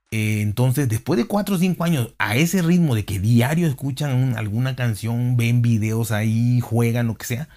Eh, 0.09 0.41
entonces, 0.41 0.89
después 0.89 1.17
de 1.17 1.25
4 1.25 1.55
o 1.55 1.59
5 1.59 1.83
años, 1.83 2.09
a 2.17 2.35
ese 2.37 2.63
ritmo 2.63 2.95
de 2.95 3.05
que 3.05 3.19
diario 3.19 3.67
escuchan 3.67 4.35
alguna 4.35 4.75
canción, 4.75 5.37
ven 5.37 5.61
videos 5.61 6.11
ahí, 6.11 6.59
juegan, 6.59 7.05
lo 7.05 7.15
que 7.15 7.27
sea, 7.27 7.49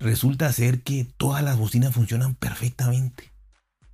resulta 0.00 0.52
ser 0.52 0.82
que 0.82 1.06
todas 1.16 1.44
las 1.44 1.56
bocinas 1.58 1.94
funcionan 1.94 2.34
perfectamente. 2.34 3.35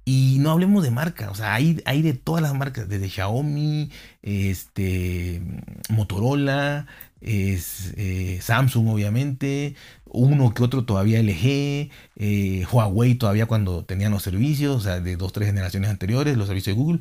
Y 0.04 0.38
no 0.40 0.50
hablemos 0.50 0.82
de 0.82 0.90
marca, 0.90 1.30
o 1.30 1.34
sea, 1.34 1.54
hay, 1.54 1.80
hay 1.84 2.02
de 2.02 2.12
todas 2.12 2.42
las 2.42 2.54
marcas, 2.54 2.88
desde 2.88 3.08
Xiaomi, 3.08 3.90
este, 4.22 5.40
Motorola, 5.90 6.86
eh, 7.20 8.38
Samsung 8.42 8.88
obviamente, 8.88 9.76
uno 10.06 10.52
que 10.54 10.64
otro 10.64 10.84
todavía 10.84 11.22
LG, 11.22 11.90
eh, 12.16 12.66
Huawei 12.70 13.14
todavía 13.14 13.46
cuando 13.46 13.84
tenían 13.84 14.10
los 14.10 14.24
servicios, 14.24 14.76
o 14.76 14.80
sea, 14.80 15.00
de 15.00 15.16
dos, 15.16 15.32
tres 15.32 15.46
generaciones 15.46 15.88
anteriores, 15.90 16.36
los 16.36 16.48
servicios 16.48 16.76
de 16.76 16.82
Google, 16.82 17.00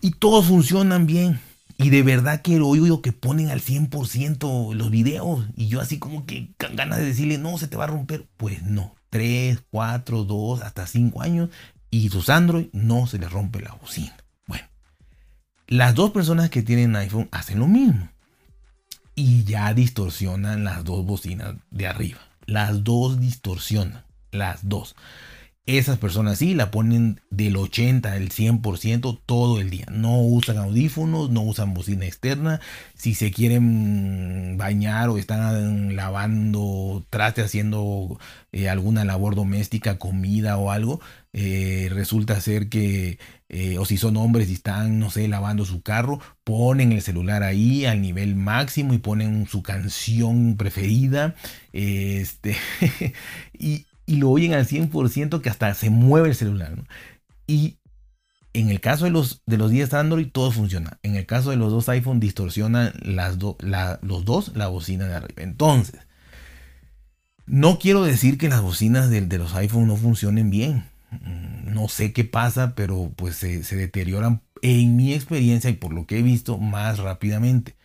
y 0.00 0.12
todos 0.12 0.46
funcionan 0.46 1.06
bien. 1.06 1.40
Y 1.80 1.90
de 1.90 2.02
verdad 2.02 2.42
que 2.42 2.58
oído 2.60 3.02
que 3.02 3.12
ponen 3.12 3.50
al 3.50 3.60
100% 3.60 4.74
los 4.74 4.90
videos. 4.90 5.46
Y 5.56 5.68
yo 5.68 5.80
así 5.80 6.00
como 6.00 6.26
que 6.26 6.48
ganas 6.74 6.98
de 6.98 7.04
decirle, 7.04 7.38
no, 7.38 7.56
se 7.56 7.68
te 7.68 7.76
va 7.76 7.84
a 7.84 7.86
romper. 7.86 8.26
Pues 8.36 8.64
no, 8.64 8.96
3, 9.10 9.62
4, 9.70 10.24
2, 10.24 10.62
hasta 10.62 10.88
5 10.88 11.22
años 11.22 11.50
y 11.90 12.08
sus 12.08 12.28
Android 12.28 12.68
no 12.72 13.06
se 13.06 13.18
les 13.18 13.30
rompe 13.30 13.60
la 13.60 13.74
bocina. 13.74 14.16
Bueno, 14.46 14.66
las 15.66 15.94
dos 15.94 16.10
personas 16.10 16.50
que 16.50 16.62
tienen 16.62 16.96
iPhone 16.96 17.28
hacen 17.30 17.58
lo 17.58 17.66
mismo 17.66 18.08
y 19.14 19.44
ya 19.44 19.72
distorsionan 19.74 20.64
las 20.64 20.84
dos 20.84 21.04
bocinas 21.04 21.54
de 21.70 21.86
arriba. 21.86 22.20
Las 22.46 22.84
dos 22.84 23.20
distorsionan, 23.20 24.04
las 24.30 24.68
dos 24.68 24.94
esas 25.76 25.98
personas 25.98 26.38
sí 26.38 26.54
la 26.54 26.70
ponen 26.70 27.20
del 27.28 27.54
80 27.58 28.10
al 28.10 28.30
100% 28.30 29.20
todo 29.26 29.60
el 29.60 29.68
día. 29.68 29.84
No 29.92 30.18
usan 30.22 30.56
audífonos, 30.56 31.28
no 31.28 31.42
usan 31.42 31.74
bocina 31.74 32.06
externa. 32.06 32.60
Si 32.94 33.14
se 33.14 33.30
quieren 33.30 34.56
bañar 34.56 35.10
o 35.10 35.18
están 35.18 35.94
lavando, 35.94 37.04
trate 37.10 37.42
haciendo 37.42 38.18
eh, 38.50 38.70
alguna 38.70 39.04
labor 39.04 39.34
doméstica, 39.34 39.98
comida 39.98 40.56
o 40.56 40.70
algo, 40.70 41.02
eh, 41.32 41.88
resulta 41.92 42.40
ser 42.40 42.68
que, 42.68 43.18
eh, 43.48 43.78
o 43.78 43.84
si 43.84 43.96
son 43.96 44.16
hombres 44.16 44.48
y 44.48 44.54
están, 44.54 44.98
no 44.98 45.10
sé, 45.10 45.28
lavando 45.28 45.64
su 45.64 45.82
carro, 45.82 46.20
ponen 46.44 46.92
el 46.92 47.02
celular 47.02 47.42
ahí 47.42 47.84
al 47.84 48.00
nivel 48.00 48.34
máximo 48.34 48.94
y 48.94 48.98
ponen 48.98 49.46
su 49.46 49.62
canción 49.62 50.56
preferida. 50.56 51.34
Este, 51.72 52.56
y, 53.52 53.86
y 54.06 54.16
lo 54.16 54.30
oyen 54.30 54.54
al 54.54 54.66
100% 54.66 55.40
que 55.40 55.50
hasta 55.50 55.74
se 55.74 55.90
mueve 55.90 56.28
el 56.28 56.34
celular. 56.34 56.74
Y 57.46 57.78
en 58.54 58.70
el 58.70 58.80
caso 58.80 59.04
de 59.04 59.10
los, 59.10 59.42
de 59.46 59.56
los 59.58 59.70
10 59.70 59.94
Android 59.94 60.28
todo 60.30 60.50
funciona. 60.50 60.98
En 61.02 61.16
el 61.16 61.26
caso 61.26 61.50
de 61.50 61.56
los 61.56 61.70
dos 61.70 61.88
iPhone 61.88 62.20
distorsionan 62.20 62.92
las 63.02 63.36
los 63.38 64.24
dos 64.24 64.56
la 64.56 64.68
bocina 64.68 65.06
de 65.06 65.14
arriba. 65.14 65.42
Entonces, 65.42 66.00
no 67.46 67.78
quiero 67.78 68.02
decir 68.02 68.38
que 68.38 68.48
las 68.48 68.62
bocinas 68.62 69.10
de, 69.10 69.20
de 69.22 69.38
los 69.38 69.54
iPhone 69.54 69.86
no 69.86 69.96
funcionen 69.96 70.50
bien. 70.50 70.84
Mm, 71.10 71.72
no 71.74 71.88
sé 71.88 72.12
qué 72.12 72.24
pasa, 72.24 72.74
pero 72.74 73.12
pues 73.16 73.36
se, 73.36 73.64
se 73.64 73.76
deterioran 73.76 74.42
en 74.62 74.96
mi 74.96 75.14
experiencia 75.14 75.70
y 75.70 75.74
por 75.74 75.92
lo 75.92 76.06
que 76.06 76.18
he 76.18 76.22
visto 76.22 76.58
más 76.58 76.98
rápidamente. 76.98 77.76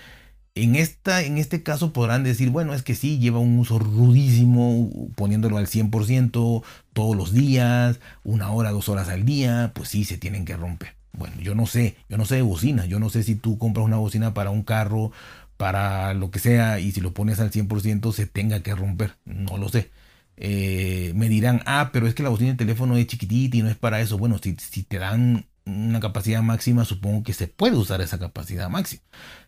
En, 0.55 0.75
esta, 0.75 1.23
en 1.23 1.37
este 1.39 1.63
caso 1.63 1.93
podrán 1.93 2.23
decir, 2.23 2.49
bueno, 2.51 2.73
es 2.75 2.83
que 2.83 2.95
sí, 2.95 3.19
lleva 3.19 3.39
un 3.39 3.57
uso 3.57 3.79
rudísimo, 3.79 4.89
poniéndolo 5.15 5.57
al 5.57 5.67
100% 5.67 6.63
todos 6.93 7.15
los 7.15 7.33
días, 7.33 7.99
una 8.23 8.51
hora, 8.51 8.71
dos 8.71 8.87
horas 8.89 9.09
al 9.09 9.25
día, 9.25 9.71
pues 9.75 9.89
sí, 9.89 10.05
se 10.05 10.17
tienen 10.17 10.45
que 10.45 10.55
romper. 10.57 10.95
Bueno, 11.13 11.37
yo 11.41 11.55
no 11.55 11.65
sé, 11.67 11.95
yo 12.09 12.17
no 12.17 12.25
sé 12.25 12.35
de 12.35 12.41
bocina, 12.43 12.85
yo 12.85 12.99
no 12.99 13.09
sé 13.09 13.23
si 13.23 13.35
tú 13.35 13.57
compras 13.57 13.85
una 13.85 13.97
bocina 13.97 14.33
para 14.35 14.51
un 14.51 14.63
carro, 14.63 15.11
para 15.57 16.13
lo 16.13 16.31
que 16.31 16.39
sea, 16.39 16.79
y 16.79 16.91
si 16.91 17.01
lo 17.01 17.13
pones 17.13 17.39
al 17.39 17.51
100% 17.51 18.11
se 18.11 18.27
tenga 18.27 18.61
que 18.61 18.75
romper, 18.75 19.15
no 19.25 19.57
lo 19.57 19.69
sé. 19.69 19.91
Eh, 20.37 21.13
me 21.15 21.29
dirán, 21.29 21.61
ah, 21.65 21.91
pero 21.93 22.07
es 22.07 22.15
que 22.15 22.23
la 22.23 22.29
bocina 22.29 22.51
de 22.51 22.57
teléfono 22.57 22.97
es 22.97 23.07
chiquitita 23.07 23.57
y 23.57 23.61
no 23.61 23.69
es 23.69 23.77
para 23.77 24.01
eso. 24.01 24.17
Bueno, 24.17 24.39
si, 24.41 24.55
si 24.55 24.83
te 24.83 24.97
dan 24.97 25.45
una 25.65 25.99
capacidad 25.99 26.41
máxima, 26.41 26.85
supongo 26.85 27.23
que 27.23 27.33
se 27.33 27.47
puede 27.47 27.77
usar 27.77 28.01
esa 28.01 28.19
capacidad 28.19 28.69
máxima. 28.69 29.03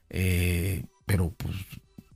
Eh, 0.10 0.86
pero 1.06 1.34
pues 1.38 1.56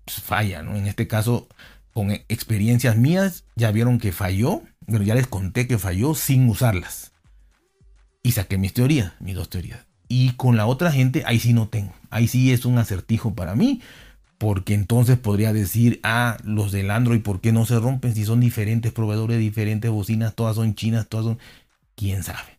falla, 0.07 0.63
¿no? 0.63 0.75
En 0.75 0.87
este 0.87 1.07
caso, 1.07 1.47
con 1.93 2.11
experiencias 2.11 2.97
mías, 2.97 3.45
ya 3.55 3.71
vieron 3.71 3.99
que 3.99 4.11
falló, 4.11 4.63
pero 4.85 5.03
ya 5.03 5.15
les 5.15 5.27
conté 5.27 5.67
que 5.67 5.77
falló 5.77 6.15
sin 6.15 6.47
usarlas. 6.49 7.11
Y 8.23 8.31
saqué 8.31 8.57
mis 8.57 8.73
teorías, 8.73 9.13
mis 9.19 9.35
dos 9.35 9.49
teorías. 9.49 9.85
Y 10.07 10.31
con 10.33 10.57
la 10.57 10.65
otra 10.65 10.91
gente, 10.91 11.23
ahí 11.25 11.39
sí 11.39 11.53
no 11.53 11.67
tengo. 11.67 11.93
Ahí 12.09 12.27
sí 12.27 12.51
es 12.51 12.65
un 12.65 12.77
acertijo 12.77 13.35
para 13.35 13.55
mí, 13.55 13.81
porque 14.39 14.73
entonces 14.73 15.17
podría 15.19 15.53
decir, 15.53 15.99
ah, 16.03 16.37
los 16.45 16.71
del 16.71 16.91
Android, 16.91 17.21
¿por 17.21 17.41
qué 17.41 17.51
no 17.51 17.65
se 17.65 17.77
rompen 17.77 18.15
si 18.15 18.23
son 18.23 18.39
diferentes 18.39 18.93
proveedores, 18.93 19.37
diferentes 19.37 19.91
bocinas, 19.91 20.33
todas 20.33 20.55
son 20.55 20.73
chinas, 20.75 21.07
todas 21.07 21.25
son... 21.25 21.39
¿Quién 21.95 22.23
sabe? 22.23 22.57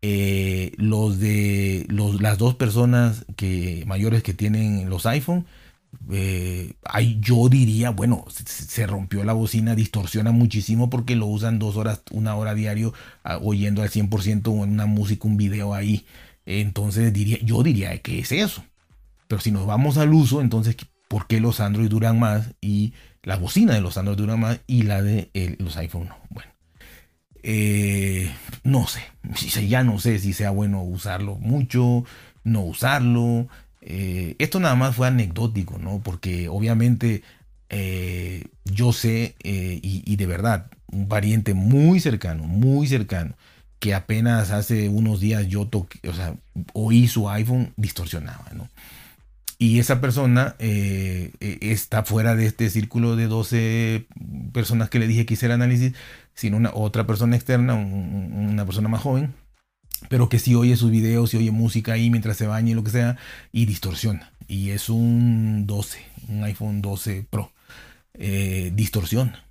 Eh, 0.00 0.72
los 0.78 1.18
de 1.18 1.84
los, 1.90 2.22
las 2.22 2.38
dos 2.38 2.54
personas 2.54 3.26
que 3.36 3.84
mayores 3.86 4.22
que 4.22 4.32
tienen 4.32 4.88
los 4.88 5.04
iPhone, 5.04 5.44
eh, 6.10 6.74
yo 7.20 7.48
diría, 7.50 7.90
bueno, 7.90 8.24
se, 8.30 8.86
rompió 8.86 9.22
la 9.24 9.34
bocina, 9.34 9.74
distorsiona 9.74 10.32
muchísimo 10.32 10.88
porque 10.88 11.14
lo 11.14 11.26
usan 11.26 11.58
dos 11.58 11.76
horas, 11.76 12.02
una 12.10 12.36
hora 12.36 12.54
diario, 12.54 12.94
ah, 13.22 13.38
oyendo 13.42 13.82
al 13.82 13.90
100% 13.90 14.48
una 14.48 14.86
música, 14.86 15.28
un 15.28 15.36
video 15.36 15.74
ahí. 15.74 16.06
Entonces 16.46 17.12
diría, 17.12 17.38
yo 17.42 17.62
diría 17.62 17.98
que 17.98 18.20
es 18.20 18.32
eso. 18.32 18.64
Pero 19.26 19.42
si 19.42 19.50
nos 19.50 19.66
vamos 19.66 19.98
al 19.98 20.14
uso, 20.14 20.40
entonces, 20.40 20.76
¿por 21.08 21.26
qué 21.26 21.40
los 21.40 21.60
Android 21.60 21.88
duran 21.88 22.18
más 22.18 22.54
y 22.60 22.92
la 23.22 23.36
bocina 23.36 23.74
de 23.74 23.80
los 23.80 23.96
Android 23.98 24.18
duran 24.18 24.40
más 24.40 24.60
y 24.66 24.82
la 24.82 25.02
de 25.02 25.30
los 25.58 25.76
iPhone 25.76 26.08
no? 26.08 26.16
Bueno, 26.30 26.52
eh, 27.42 28.30
no 28.64 28.86
sé, 28.86 29.02
ya 29.68 29.82
no 29.82 29.98
sé 29.98 30.18
si 30.18 30.32
sea 30.32 30.50
bueno 30.50 30.82
usarlo 30.82 31.36
mucho, 31.36 32.04
no 32.44 32.62
usarlo. 32.62 33.48
Eh, 33.80 34.36
esto 34.38 34.60
nada 34.60 34.74
más 34.74 34.94
fue 34.94 35.06
anecdótico, 35.06 35.78
¿no? 35.78 36.00
Porque 36.02 36.48
obviamente 36.48 37.22
eh, 37.70 38.44
yo 38.64 38.92
sé, 38.92 39.34
y, 39.42 40.16
de 40.16 40.26
verdad, 40.26 40.70
un 40.90 41.08
pariente 41.08 41.54
muy 41.54 42.00
cercano, 42.00 42.44
muy 42.44 42.86
cercano, 42.86 43.34
que 43.78 43.94
apenas 43.94 44.50
hace 44.50 44.88
unos 44.88 45.20
días 45.20 45.46
yo 45.46 45.66
toqué, 45.66 46.06
o 46.08 46.12
sea, 46.12 46.34
oí 46.72 47.08
su 47.08 47.30
iPhone, 47.30 47.72
distorsionaba, 47.76 48.46
¿no? 48.54 48.68
Y 49.58 49.80
esa 49.80 50.00
persona 50.00 50.54
está 50.60 52.04
fuera 52.04 52.36
de 52.36 52.46
este 52.46 52.70
círculo 52.70 53.16
de 53.16 53.26
12 53.26 54.06
personas 54.52 54.88
que 54.88 55.00
le 55.00 55.08
dije 55.08 55.26
que 55.26 55.34
hiciera 55.34 55.54
análisis, 55.54 55.94
sino 56.32 56.56
una 56.56 56.70
otra 56.72 57.08
persona 57.08 57.34
externa, 57.34 57.74
una 57.74 58.64
persona 58.64 58.88
más 58.88 59.02
joven, 59.02 59.34
pero 60.08 60.28
que 60.28 60.38
si 60.38 60.54
oye 60.54 60.76
sus 60.76 60.92
videos, 60.92 61.30
si 61.30 61.38
oye 61.38 61.50
música 61.50 61.94
ahí 61.94 62.08
mientras 62.08 62.36
se 62.36 62.46
baña 62.46 62.70
y 62.70 62.74
lo 62.74 62.84
que 62.84 62.92
sea, 62.92 63.16
y 63.50 63.66
distorsiona. 63.66 64.32
Y 64.46 64.70
es 64.70 64.88
un 64.88 65.66
12, 65.66 65.98
un 66.28 66.44
iPhone 66.44 66.80
12 66.80 67.26
Pro. 67.28 67.52
Eh, 68.14 68.72
distorsiona. 68.74 69.44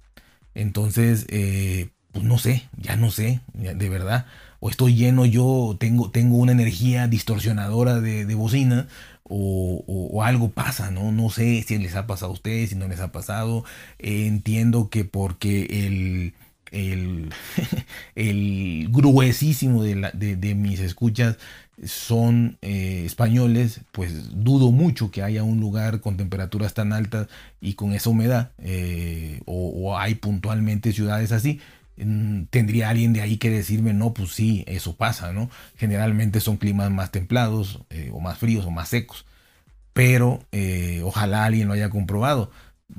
Entonces, 0.54 1.26
eh, 1.30 1.90
pues 2.12 2.26
no 2.26 2.38
sé, 2.38 2.68
ya 2.78 2.96
no 2.96 3.12
sé, 3.12 3.42
de 3.54 3.90
verdad. 3.90 4.26
O 4.60 4.70
estoy 4.70 4.96
lleno 4.96 5.26
yo, 5.26 5.78
tengo, 5.80 6.10
tengo 6.10 6.38
una 6.38 6.52
energía 6.52 7.08
distorsionadora 7.08 8.02
de, 8.02 8.36
bocina, 8.36 8.88
o, 9.30 10.24
algo 10.24 10.50
pasa, 10.50 10.92
¿no? 10.92 11.12
No 11.12 11.30
sé 11.30 11.64
si 11.64 11.78
les 11.78 11.96
ha 11.96 12.08
pasado 12.08 12.32
a 12.32 12.34
ustedes, 12.34 12.70
si 12.70 12.76
no 12.76 12.88
les 12.88 13.00
ha 13.00 13.12
pasado. 13.12 13.64
entiendo 14.00 14.90
que 14.90 15.06
porque 15.06 15.86
el 15.86 16.34
el, 16.72 17.30
el 18.16 18.88
gruesísimo 18.90 19.84
de, 19.84 20.56
mis 20.56 20.80
escuchas 20.80 21.38
son 21.86 22.58
eh, 22.62 23.04
españoles, 23.06 23.82
pues 23.92 24.44
dudo 24.44 24.72
mucho 24.72 25.12
que 25.12 25.22
haya 25.22 25.44
un 25.44 25.60
lugar 25.60 26.02
con 26.02 26.18
temperaturas 26.18 26.74
tan 26.74 26.92
altas 26.92 27.28
y 27.62 27.74
con 27.74 27.94
esa 27.94 28.10
humedad, 28.10 28.52
eh, 28.60 29.42
o, 29.46 29.98
hay 29.98 30.16
puntualmente 30.16 30.92
ciudades 30.92 31.32
así. 31.32 31.60
Tendría 32.50 32.90
alguien 32.90 33.14
de 33.14 33.22
ahí 33.22 33.38
que 33.38 33.50
decirme, 33.50 33.94
no, 33.94 34.14
pues 34.14 34.32
sí, 34.32 34.64
eso 34.68 34.96
pasa, 34.96 35.34
¿no? 35.34 35.50
Generalmente 35.78 36.40
son 36.40 36.58
climas 36.58 36.92
más 36.92 37.12
templados, 37.12 37.80
eh, 37.90 38.12
o 38.14 38.20
más 38.20 38.38
fríos, 38.38 38.66
o 38.66 38.72
más 38.72 38.90
secos. 38.90 39.26
Pero 39.94 40.44
ojalá 41.04 41.46
alguien 41.46 41.68
lo 41.68 41.74
haya 41.74 41.90
comprobado. 41.90 42.52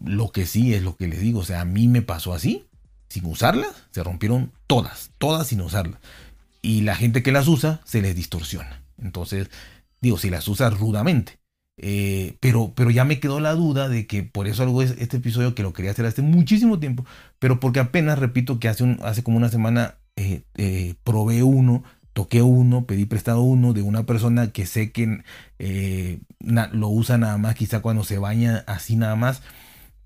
Lo 0.04 0.32
que 0.32 0.46
sí 0.46 0.74
es 0.74 0.82
lo 0.82 0.96
que 0.96 1.06
les 1.06 1.20
digo, 1.20 1.40
o 1.40 1.44
sea, 1.44 1.60
a 1.60 1.64
mí 1.64 1.86
me 1.86 2.02
pasó 2.02 2.34
así 2.34 2.66
sin 3.08 3.24
usarlas, 3.26 3.72
se 3.90 4.02
rompieron 4.02 4.52
todas, 4.66 5.10
todas 5.18 5.46
sin 5.46 5.60
usarlas. 5.60 6.00
Y 6.60 6.82
la 6.82 6.94
gente 6.94 7.22
que 7.22 7.32
las 7.32 7.48
usa 7.48 7.80
se 7.84 8.02
les 8.02 8.14
distorsiona. 8.14 8.82
Entonces, 9.00 9.48
digo, 10.00 10.18
si 10.18 10.30
las 10.30 10.46
usa 10.48 10.70
rudamente. 10.70 11.37
Eh, 11.78 12.36
pero, 12.40 12.72
pero 12.74 12.90
ya 12.90 13.04
me 13.04 13.20
quedó 13.20 13.40
la 13.40 13.54
duda 13.54 13.88
de 13.88 14.06
que 14.06 14.24
por 14.24 14.48
eso 14.48 14.64
algo 14.64 14.82
es 14.82 14.96
este 14.98 15.18
episodio 15.18 15.54
que 15.54 15.62
lo 15.62 15.72
quería 15.72 15.92
hacer 15.92 16.06
hace 16.06 16.22
muchísimo 16.22 16.78
tiempo, 16.80 17.04
pero 17.38 17.60
porque 17.60 17.80
apenas 17.80 18.18
repito 18.18 18.58
que 18.58 18.68
hace, 18.68 18.96
hace 19.02 19.22
como 19.22 19.36
una 19.36 19.48
semana 19.48 19.94
eh, 20.16 20.42
eh, 20.56 20.94
probé 21.04 21.42
uno 21.42 21.84
toqué 22.12 22.42
uno, 22.42 22.84
pedí 22.84 23.04
prestado 23.04 23.42
uno 23.42 23.72
de 23.74 23.82
una 23.82 24.04
persona 24.04 24.50
que 24.50 24.66
sé 24.66 24.90
que 24.90 25.22
lo 26.72 26.88
usa 26.88 27.16
nada 27.16 27.38
más, 27.38 27.54
quizá 27.54 27.80
cuando 27.80 28.02
se 28.02 28.18
baña 28.18 28.64
así 28.66 28.96
nada 28.96 29.14
más, 29.14 29.40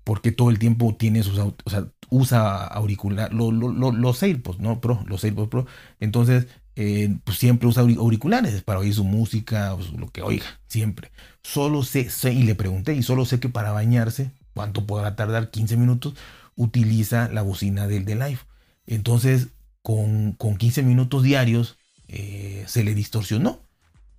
porque 0.03 0.31
todo 0.31 0.51
el 0.51 0.59
tiempo 0.59 0.95
tiene 0.95 1.23
sus, 1.23 1.39
o 1.39 1.55
sea, 1.67 1.87
usa 2.09 2.65
auricular, 2.65 3.33
los 3.33 4.21
AirPods, 4.23 4.59
¿no? 4.59 4.79
Pro, 4.79 5.03
los 5.07 5.23
AirPods 5.23 5.49
Pro. 5.49 5.65
Entonces, 5.99 6.47
eh, 6.75 7.17
pues 7.23 7.37
siempre 7.37 7.67
usa 7.67 7.83
auriculares 7.83 8.61
para 8.63 8.79
oír 8.79 8.93
su 8.93 9.03
música, 9.03 9.73
pues, 9.75 9.91
lo 9.91 10.07
que 10.07 10.21
oiga, 10.21 10.45
siempre. 10.67 11.11
Solo 11.43 11.83
sé, 11.83 12.09
y 12.31 12.43
le 12.43 12.55
pregunté, 12.55 12.93
y 12.95 13.03
solo 13.03 13.25
sé 13.25 13.39
que 13.39 13.49
para 13.49 13.71
bañarse, 13.71 14.31
¿cuánto 14.53 14.85
podrá 14.85 15.15
tardar? 15.15 15.51
15 15.51 15.77
minutos, 15.77 16.15
utiliza 16.55 17.29
la 17.29 17.41
bocina 17.41 17.87
del, 17.87 18.05
del 18.05 18.21
iPhone. 18.21 18.47
Entonces, 18.87 19.49
con, 19.81 20.33
con 20.33 20.57
15 20.57 20.83
minutos 20.83 21.23
diarios, 21.23 21.77
eh, 22.07 22.63
se 22.67 22.83
le 22.83 22.95
distorsionó. 22.95 23.61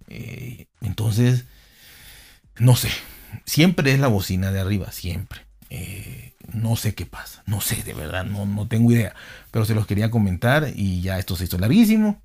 Eh, 0.09 0.67
entonces, 0.81 1.45
no 2.59 2.77
sé, 2.77 2.91
siempre 3.45 3.93
es 3.93 3.99
la 3.99 4.09
bocina 4.09 4.53
de 4.53 4.61
arriba, 4.61 4.93
siempre. 4.93 5.41
Eh, 5.75 6.35
no 6.53 6.77
sé 6.77 6.95
qué 6.95 7.07
pasa, 7.07 7.43
no 7.47 7.61
sé, 7.61 7.83
de 7.83 7.95
verdad, 7.95 8.25
no, 8.25 8.47
no 8.47 8.69
tengo 8.69 8.93
idea. 8.93 9.15
Pero 9.51 9.65
se 9.65 9.75
los 9.75 9.87
quería 9.87 10.11
comentar 10.11 10.69
y 10.75 11.01
ya 11.01 11.19
esto 11.19 11.37
se 11.37 11.45
hizo 11.45 11.59
larguísimo. 11.59 12.23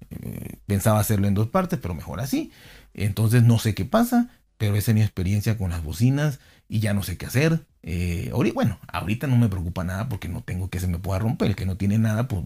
pensaba 0.68 1.00
hacerlo 1.00 1.28
en 1.28 1.34
dos 1.34 1.48
partes, 1.48 1.80
pero 1.82 1.96
mejor 1.96 2.20
así. 2.20 2.52
Entonces 2.94 3.44
no 3.44 3.60
sé 3.60 3.74
qué 3.74 3.86
pasa, 3.86 4.30
pero 4.58 4.76
esa 4.76 4.92
es 4.92 4.96
mi 4.96 5.02
experiencia 5.02 5.58
con 5.58 5.72
las 5.72 5.84
bocinas 5.84 6.40
y 6.68 6.80
ya 6.80 6.94
no 6.94 7.02
sé 7.04 7.18
qué 7.18 7.26
hacer. 7.26 7.66
Eh, 7.82 8.32
bueno, 8.54 8.78
ahorita 8.88 9.26
no 9.28 9.38
me 9.38 9.48
preocupa 9.50 9.84
nada 9.84 10.10
porque 10.10 10.28
no 10.28 10.42
tengo 10.42 10.70
que 10.70 10.80
se 10.80 10.88
me 10.88 11.00
pueda 11.00 11.20
romper. 11.20 11.50
El 11.50 11.56
que 11.56 11.66
no 11.66 11.78
tiene 11.78 11.98
nada, 11.98 12.28
pues 12.28 12.44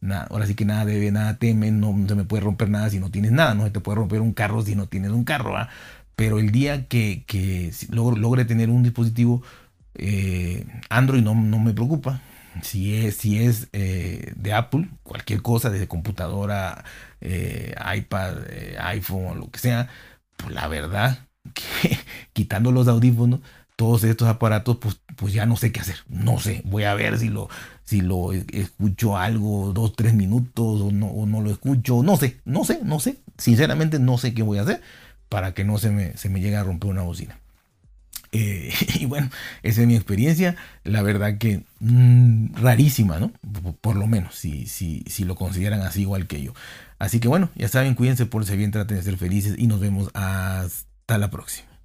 nada, 0.00 0.26
ahora 0.30 0.46
sí 0.46 0.54
que 0.54 0.64
nada 0.64 0.84
debe, 0.84 1.10
nada 1.10 1.38
teme, 1.38 1.70
no 1.72 1.94
se 2.06 2.14
me 2.14 2.24
puede 2.24 2.42
romper 2.44 2.68
nada 2.70 2.90
si 2.90 3.00
no 3.00 3.10
tienes 3.10 3.32
nada, 3.32 3.54
no 3.54 3.64
se 3.64 3.70
te 3.70 3.80
puede 3.80 3.96
romper 3.96 4.20
un 4.20 4.32
carro 4.32 4.62
si 4.62 4.76
no 4.76 4.86
tienes 4.88 5.10
un 5.10 5.24
carro. 5.24 5.54
Pero 6.14 6.38
el 6.38 6.50
día 6.50 6.86
que, 6.88 7.24
que 7.26 7.72
logre, 7.90 8.44
tener 8.44 8.70
un 8.70 8.82
dispositivo 8.82 9.42
eh, 9.98 10.64
Android 10.88 11.22
no, 11.22 11.34
me 11.34 11.72
preocupa. 11.72 12.20
Si 12.62 12.96
es, 12.96 13.16
si 13.16 13.42
es 13.44 13.68
eh, 13.72 14.32
de 14.36 14.52
Apple, 14.54 14.88
cualquier 15.02 15.42
cosa, 15.42 15.68
desde 15.70 15.88
computadora, 15.88 16.84
iPad, 17.20 18.36
iPhone 18.80 19.40
lo 19.40 19.50
que 19.50 19.58
sea, 19.58 19.88
pues 20.38 20.54
la 20.54 20.66
verdad 20.68 21.26
que 21.52 21.98
quitando 22.32 22.72
los 22.72 22.88
audífonos, 22.88 23.40
todos 23.76 24.04
estos 24.04 24.26
aparatos, 24.28 24.78
pues, 24.78 25.00
pues 25.16 25.32
ya 25.34 25.46
no 25.46 25.56
sé 25.56 25.70
qué 25.70 25.80
hacer. 25.80 25.96
No 26.08 26.38
sé, 26.40 26.62
voy 26.64 26.84
a 26.84 26.94
ver 26.94 27.18
si 27.18 27.28
lo, 27.28 27.48
si 27.84 28.00
lo 28.00 28.32
escucho 28.32 29.16
algo 29.16 29.72
dos, 29.72 29.94
tres 29.94 30.14
minutos 30.14 30.80
o 30.80 30.90
no, 30.90 31.26
no 31.26 31.42
lo 31.42 31.50
escucho. 31.50 32.02
No 32.02 32.16
sé, 32.16 32.40
no 32.44 32.64
sé, 32.64 32.80
no 32.82 32.98
sé. 33.00 33.18
Sinceramente 33.36 33.98
no 33.98 34.16
sé 34.18 34.34
qué 34.34 34.42
voy 34.42 34.58
a 34.58 34.62
hacer 34.62 34.80
para 35.28 35.52
que 35.52 35.64
no 35.64 35.78
se 35.78 35.90
me, 35.90 36.16
se 36.16 36.30
me 36.30 36.40
llegue 36.40 36.56
a 36.56 36.64
romper 36.64 36.90
una 36.90 37.02
bocina. 37.02 37.38
Eh, 38.36 38.70
y 39.00 39.06
bueno, 39.06 39.30
esa 39.62 39.80
es 39.80 39.86
mi 39.86 39.96
experiencia. 39.96 40.56
La 40.84 41.02
verdad 41.02 41.38
que 41.38 41.62
mm, 41.80 42.54
rarísima, 42.54 43.18
¿no? 43.18 43.32
Por, 43.80 43.96
lo 43.96 44.06
menos, 44.06 44.34
si, 44.34 44.66
si, 44.66 45.02
si 45.06 45.24
lo 45.24 45.34
consideran 45.34 45.80
así 45.80 46.02
igual 46.02 46.26
que 46.26 46.42
yo. 46.42 46.52
Así 46.98 47.20
que 47.20 47.28
bueno, 47.28 47.50
ya 47.54 47.68
saben, 47.68 47.94
cuídense, 47.94 48.26
por 48.26 48.44
si 48.44 48.56
bien, 48.56 48.70
traten 48.70 48.96
de 48.96 49.02
ser 49.02 49.16
felices 49.16 49.54
y 49.56 49.66
nos 49.66 49.80
vemos 49.80 50.10
hasta 50.14 51.18
la 51.18 51.30
próxima. 51.30 51.75